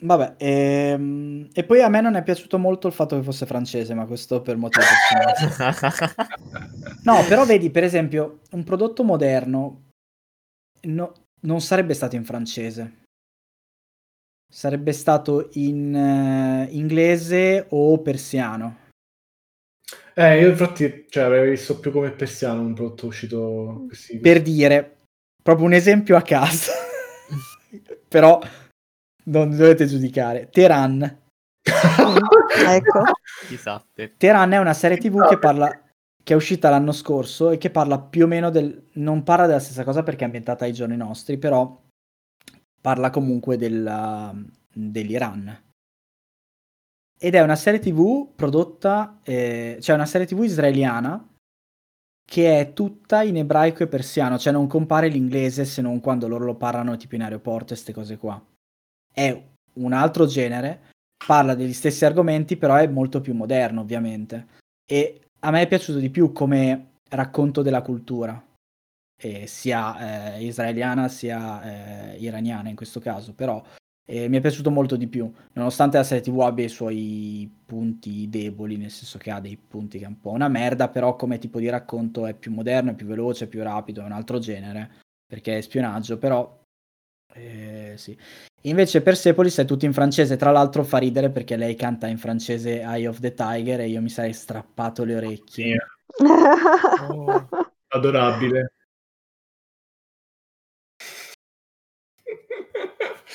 Vabbè, 0.00 0.34
ehm, 0.38 1.48
e 1.52 1.64
poi 1.64 1.82
a 1.82 1.88
me 1.88 2.00
non 2.00 2.14
è 2.14 2.22
piaciuto 2.22 2.56
molto 2.56 2.86
il 2.86 2.92
fatto 2.92 3.16
che 3.16 3.22
fosse 3.24 3.46
francese, 3.46 3.94
ma 3.94 4.06
questo 4.06 4.42
per 4.42 4.56
motivi 4.56 4.84
personali. 5.34 7.02
No, 7.02 7.24
però 7.26 7.44
vedi, 7.44 7.68
per 7.70 7.82
esempio, 7.82 8.40
un 8.52 8.62
prodotto 8.62 9.02
moderno 9.02 9.90
no- 10.82 11.12
non 11.40 11.60
sarebbe 11.60 11.94
stato 11.94 12.16
in 12.16 12.24
francese. 12.24 13.02
Sarebbe 14.50 14.92
stato 14.92 15.50
in 15.54 15.94
eh, 15.94 16.68
inglese 16.70 17.66
o 17.70 18.00
persiano. 18.00 18.86
Eh, 20.14 20.40
io 20.40 20.48
infatti, 20.48 21.06
cioè, 21.08 21.24
avrei 21.24 21.50
visto 21.50 21.78
più 21.78 21.92
come 21.92 22.10
persiano 22.10 22.60
un 22.60 22.74
prodotto 22.74 23.06
uscito 23.06 23.86
così. 23.88 24.18
Per 24.18 24.42
dire, 24.42 24.96
proprio 25.42 25.66
un 25.66 25.74
esempio 25.74 26.16
a 26.16 26.22
caso. 26.22 26.72
Però 28.08 28.40
non 29.24 29.50
dovete 29.50 29.86
giudicare. 29.86 30.48
Teheran. 30.50 31.20
Ecco. 32.66 33.02
Chissà 33.46 33.84
perché. 33.92 34.14
Teheran 34.16 34.52
è 34.52 34.58
una 34.58 34.72
serie 34.72 34.96
TV 34.96 35.28
che 35.28 35.38
parla 35.38 35.87
che 36.28 36.34
è 36.34 36.36
uscita 36.36 36.68
l'anno 36.68 36.92
scorso 36.92 37.52
e 37.52 37.56
che 37.56 37.70
parla 37.70 37.98
più 37.98 38.24
o 38.24 38.26
meno 38.26 38.50
del 38.50 38.88
non 38.96 39.22
parla 39.22 39.46
della 39.46 39.60
stessa 39.60 39.82
cosa 39.82 40.02
perché 40.02 40.24
è 40.24 40.26
ambientata 40.26 40.66
ai 40.66 40.74
giorni 40.74 40.94
nostri, 40.94 41.38
però 41.38 41.80
parla 42.82 43.08
comunque 43.08 43.56
della- 43.56 44.34
dell'Iran. 44.70 45.58
Ed 47.18 47.34
è 47.34 47.40
una 47.40 47.56
serie 47.56 47.80
TV 47.80 48.28
prodotta, 48.34 49.20
eh, 49.22 49.78
cioè 49.80 49.94
una 49.94 50.04
serie 50.04 50.26
TV 50.26 50.42
israeliana 50.42 51.26
che 52.26 52.60
è 52.60 52.72
tutta 52.74 53.22
in 53.22 53.38
ebraico 53.38 53.82
e 53.82 53.88
persiano, 53.88 54.36
cioè 54.36 54.52
non 54.52 54.66
compare 54.66 55.08
l'inglese 55.08 55.64
se 55.64 55.80
non 55.80 55.98
quando 55.98 56.28
loro 56.28 56.44
lo 56.44 56.56
parlano 56.56 56.98
tipo 56.98 57.14
in 57.14 57.22
aeroporto 57.22 57.72
e 57.72 57.76
queste 57.76 57.94
cose 57.94 58.18
qua. 58.18 58.38
È 59.10 59.44
un 59.76 59.92
altro 59.94 60.26
genere, 60.26 60.90
parla 61.26 61.54
degli 61.54 61.72
stessi 61.72 62.04
argomenti, 62.04 62.58
però 62.58 62.74
è 62.74 62.86
molto 62.86 63.22
più 63.22 63.32
moderno, 63.32 63.80
ovviamente. 63.80 64.56
E 64.84 65.22
a 65.40 65.50
me 65.50 65.62
è 65.62 65.68
piaciuto 65.68 65.98
di 65.98 66.10
più 66.10 66.32
come 66.32 66.94
racconto 67.10 67.62
della 67.62 67.82
cultura, 67.82 68.42
eh, 69.20 69.46
sia 69.46 70.36
eh, 70.36 70.44
israeliana 70.44 71.08
sia 71.08 72.12
eh, 72.12 72.16
iraniana 72.18 72.68
in 72.68 72.76
questo 72.76 73.00
caso, 73.00 73.34
però 73.34 73.62
eh, 74.04 74.28
mi 74.28 74.38
è 74.38 74.40
piaciuto 74.40 74.70
molto 74.70 74.96
di 74.96 75.06
più, 75.06 75.30
nonostante 75.52 75.96
la 75.96 76.04
serie 76.04 76.22
TV 76.22 76.40
abbia 76.40 76.64
i 76.64 76.68
suoi 76.68 77.50
punti 77.66 78.28
deboli, 78.28 78.76
nel 78.76 78.90
senso 78.90 79.18
che 79.18 79.30
ha 79.30 79.40
dei 79.40 79.56
punti 79.56 79.98
che 79.98 80.04
è 80.04 80.08
un 80.08 80.18
po' 80.18 80.30
una 80.30 80.48
merda, 80.48 80.88
però 80.88 81.14
come 81.16 81.38
tipo 81.38 81.58
di 81.58 81.68
racconto 81.68 82.26
è 82.26 82.34
più 82.34 82.52
moderno, 82.52 82.92
è 82.92 82.94
più 82.94 83.06
veloce, 83.06 83.44
è 83.44 83.48
più 83.48 83.62
rapido, 83.62 84.00
è 84.00 84.04
un 84.04 84.12
altro 84.12 84.38
genere, 84.38 85.02
perché 85.26 85.58
è 85.58 85.60
spionaggio, 85.60 86.16
però 86.18 86.58
eh, 87.34 87.94
sì. 87.96 88.16
Invece 88.62 89.02
Persepolis 89.02 89.58
è 89.58 89.64
tutto 89.64 89.84
in 89.84 89.92
francese, 89.92 90.36
tra 90.36 90.50
l'altro 90.50 90.82
fa 90.82 90.98
ridere 90.98 91.30
perché 91.30 91.56
lei 91.56 91.76
canta 91.76 92.08
in 92.08 92.18
francese 92.18 92.80
Eye 92.80 93.06
of 93.06 93.20
the 93.20 93.32
Tiger 93.32 93.80
e 93.80 93.88
io 93.88 94.00
mi 94.00 94.08
sarei 94.08 94.32
strappato 94.32 95.04
le 95.04 95.14
orecchie. 95.14 95.76
Oh. 97.08 97.48
Adorabile. 97.88 98.72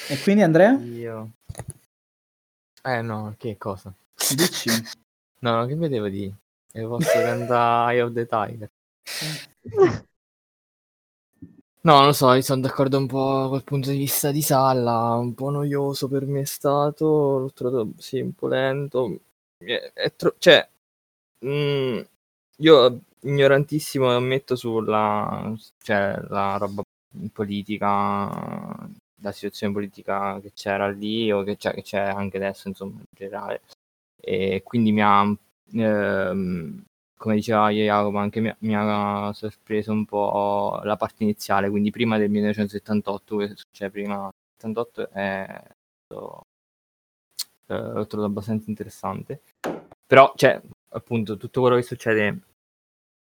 E 0.09 0.19
quindi 0.21 0.41
Andrea? 0.43 0.73
Io. 0.73 1.31
Eh 2.83 3.01
no, 3.01 3.33
che 3.37 3.57
cosa? 3.57 3.93
Dici? 4.35 4.69
No, 5.39 5.65
che 5.65 5.75
vedevo 5.75 6.09
di... 6.09 6.31
E 6.73 6.81
posso 6.81 7.11
cantare 7.13 7.93
Eye 7.93 8.01
of 8.01 8.13
the 8.13 8.25
Tiger. 8.25 8.69
No, 11.85 11.95
non 11.97 12.05
lo 12.07 12.13
so, 12.13 12.31
io 12.33 12.41
sono 12.41 12.61
d'accordo 12.61 12.97
un 12.97 13.07
po' 13.07 13.49
col 13.49 13.63
punto 13.65 13.89
di 13.91 13.97
vista 13.97 14.31
di 14.31 14.41
Salla, 14.41 15.15
un 15.15 15.33
po' 15.33 15.49
noioso 15.49 16.07
per 16.07 16.25
me 16.25 16.41
è 16.41 16.45
stato, 16.45 17.39
l'ho 17.39 17.51
trovato 17.51 17.91
sì, 17.97 18.19
un 18.21 18.33
po' 18.33 18.47
lento. 18.47 19.19
È- 19.57 19.91
è 19.93 20.15
tro- 20.15 20.35
cioè, 20.37 20.65
mm, 21.45 21.99
io 22.59 23.01
ignorantissimo 23.21 24.09
ammetto 24.15 24.55
sulla 24.55 25.53
cioè, 25.79 26.17
la 26.29 26.55
roba 26.57 26.83
politica, 27.33 27.87
la 29.21 29.31
situazione 29.31 29.73
politica 29.73 30.39
che 30.41 30.51
c'era 30.53 30.89
lì 30.89 31.31
o 31.31 31.43
che 31.43 31.57
c'è, 31.57 31.73
che 31.73 31.81
c'è 31.81 31.99
anche 31.99 32.37
adesso, 32.37 32.67
insomma, 32.69 32.99
in 32.99 33.05
generale. 33.15 33.61
E 34.21 34.61
quindi 34.63 34.91
mi 34.93 35.01
ha, 35.01 35.35
ehm, 35.73 36.83
come 37.23 37.35
diceva 37.35 37.69
Jacopo, 37.69 38.17
anche 38.17 38.41
mi, 38.41 38.53
mi 38.59 38.75
ha 38.75 39.31
sorpreso 39.31 39.93
un 39.93 40.03
po' 40.03 40.81
la 40.83 40.97
parte 40.97 41.23
iniziale, 41.23 41.69
quindi 41.69 41.89
prima 41.89 42.17
del 42.17 42.29
1978, 42.29 43.37
che 43.37 43.55
succede 43.55 43.91
prima 43.91 44.23
del 44.23 44.33
78, 44.57 45.09
è 45.09 45.63
stato, 46.03 46.45
eh, 47.67 47.75
l'ho 47.77 48.07
trovato 48.07 48.23
abbastanza 48.29 48.69
interessante. 48.69 49.41
Però, 50.05 50.33
cioè, 50.35 50.61
appunto, 50.89 51.37
tutto 51.37 51.61
quello 51.61 51.77
che 51.77 51.83
succede 51.83 52.39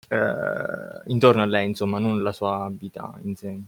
eh, 0.09 1.01
intorno 1.05 1.43
a 1.43 1.45
lei, 1.45 1.67
insomma, 1.67 1.99
non 1.99 2.23
la 2.23 2.31
sua 2.31 2.67
vita 2.71 3.13
in 3.21 3.35
sé. 3.35 3.59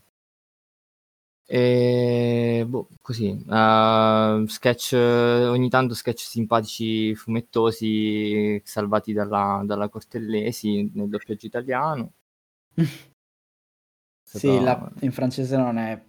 E 1.49 2.65
boh, 2.67 2.89
così, 3.01 3.29
eh, 3.49 4.43
sketch, 4.47 4.93
ogni 4.93 5.69
tanto 5.69 5.93
sketch 5.93 6.19
simpatici 6.21 7.15
fumettosi 7.15 8.61
salvati 8.65 9.13
dalla, 9.13 9.61
dalla 9.65 9.87
Cortellesi 9.87 10.91
nel 10.93 11.07
doppiaggio 11.09 11.45
italiano. 11.45 12.11
Sì, 14.23 14.59
la- 14.59 14.91
in 15.01 15.11
francese 15.11 15.55
non 15.57 15.77
è... 15.77 15.99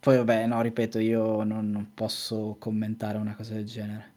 Poi 0.00 0.16
vabbè, 0.16 0.46
no, 0.46 0.60
ripeto, 0.62 0.98
io 1.00 1.42
non, 1.42 1.70
non 1.70 1.92
posso 1.92 2.56
commentare 2.58 3.18
una 3.18 3.34
cosa 3.34 3.54
del 3.54 3.66
genere. 3.66 4.14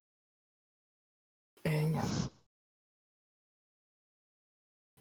E 1.64 1.70
niente. 1.70 2.30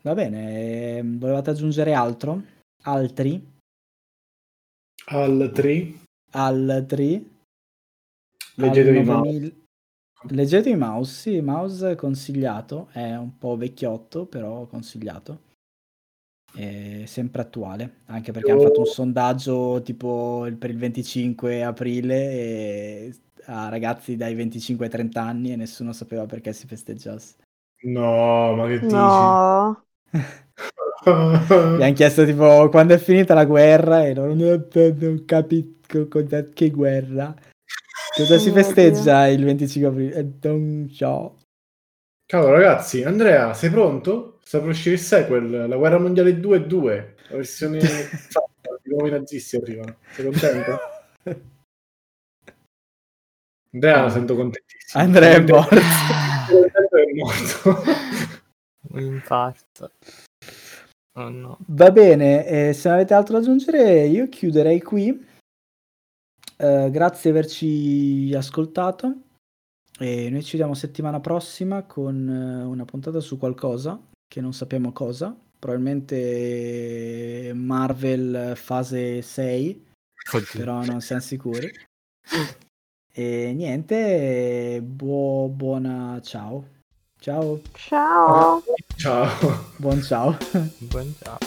Va 0.03 0.15
bene, 0.15 0.97
ehm, 0.99 1.19
volevate 1.19 1.51
aggiungere 1.51 1.95
altro? 1.95 2.43
Altri? 2.83 3.60
Altri. 5.11 5.77
Altri? 6.33 7.11
Leggetevi 8.57 8.99
Al 8.99 9.05
Mouse. 9.05 9.29
9000 9.29 9.51
Leggetevi 10.29 10.77
Mouse, 10.77 11.13
sì, 11.13 11.41
Mouse 11.41 11.95
consigliato, 11.97 12.89
è 12.93 13.17
un 13.17 13.39
po' 13.39 13.57
vecchiotto, 13.57 14.27
però 14.27 14.67
consigliato. 14.67 15.41
È 16.53 17.05
sempre 17.07 17.43
attuale, 17.43 18.03
anche 18.07 18.33
perché 18.33 18.51
hanno 18.51 18.61
Io- 18.61 18.67
fatto 18.69 18.81
un 18.81 18.87
sondaggio 18.87 19.81
tipo 19.83 20.47
per 20.59 20.71
il 20.71 20.77
25 20.79 21.63
aprile 21.65 22.15
e 22.31 23.15
a 23.47 23.69
ragazzi 23.69 24.17
dai 24.17 24.35
25 24.35 24.85
ai 24.87 24.91
30 24.91 25.23
anni 25.23 25.53
e 25.53 25.57
nessuno 25.57 25.93
sapeva 25.93 26.27
perché 26.27 26.53
si 26.53 26.67
festeggiasse. 26.67 27.37
No, 27.83 28.55
ma 28.57 28.67
che 28.69 28.79
dici? 28.87 28.91
No. 28.93 29.85
Gli 31.03 31.83
hanno 31.83 31.93
chiesto 31.95 32.25
tipo 32.25 32.69
quando 32.69 32.95
è 32.95 32.99
finita 32.99 33.35
la 33.35 33.45
guerra 33.47 34.05
e 34.05 34.13
non, 34.13 34.37
non 34.37 35.25
capisco 35.25 36.09
che 36.53 36.71
guerra. 36.71 37.35
Cosa 38.17 38.39
si 38.39 38.51
Oh 38.51 38.53
festeggia 38.53 39.29
il 39.29 39.45
25 39.45 39.91
aprile? 39.91 40.15
Eh, 40.15 40.29
Non 40.43 40.89
so. 40.91 41.37
Cavolo, 42.27 42.53
ragazzi, 42.53 43.03
Andrea, 43.03 43.55
sei 43.55 43.71
pronto? 43.71 44.39
Sta 44.43 44.61
per 44.61 44.69
uscire 44.69 44.95
il 44.97 45.01
sequel, 45.01 45.69
la 45.69 45.77
guerra 45.77 45.99
mondiale 45.99 46.39
2 46.39 46.57
e 46.57 46.67
2, 46.67 47.15
la 47.29 47.37
versione 47.37 47.81
fatta, 47.81 48.49
di 48.83 48.91
nuovi 48.91 49.11
nazisti 49.11 49.57
arrivano. 49.57 49.97
Sei 50.13 50.25
contento? 50.25 50.79
Andrea, 53.73 54.03
la 54.03 54.11
sento 54.11 54.35
contentissimo. 54.35 55.03
Andrea 55.03 55.37
è 55.37 55.41
morto. 55.41 55.77
che 55.77 57.03
è 57.03 57.15
morto. 57.15 57.83
Un 58.93 59.01
infarto. 59.01 59.93
Oh 61.21 61.29
no. 61.29 61.59
Va 61.67 61.91
bene, 61.91 62.47
eh, 62.47 62.73
se 62.73 62.89
non 62.89 62.97
avete 62.97 63.13
altro 63.15 63.35
da 63.35 63.41
aggiungere 63.41 64.07
io 64.07 64.29
chiuderei 64.29 64.81
qui. 64.81 65.27
eh, 66.57 66.91
grazie 66.91 67.31
di 67.31 67.37
averci 67.39 68.33
ascoltato. 68.35 69.23
E 69.99 70.31
noi 70.31 70.43
ci 70.43 70.53
vediamo 70.53 70.73
settimana 70.75 71.21
prossima 71.21 71.83
con 71.83 72.27
eh, 72.29 72.65
una 72.65 72.85
puntata 72.87 73.21
su 73.21 73.37
qualcosa 73.39 74.01
che 74.27 74.41
non 74.41 74.55
sappiamo 74.55 74.93
cosa. 74.93 75.37
Probabilmente 75.59 77.53
Marvel 77.55 78.57
fase 78.57 79.21
6, 79.21 79.87
Oddio. 80.33 80.47
però 80.59 80.83
non 80.85 81.01
siamo 81.03 81.21
sicuri. 81.23 81.71
E 83.13 83.53
niente, 83.53 84.81
buo- 84.85 85.49
buona 85.49 86.21
ciao. 86.23 86.65
Ciao, 87.21 87.61
Ciao. 87.75 88.63
Ciao. 88.97 89.29
buon 89.79 90.03
ciao. 90.03 90.37
Buon 90.79 91.15
ciao. 91.23 91.39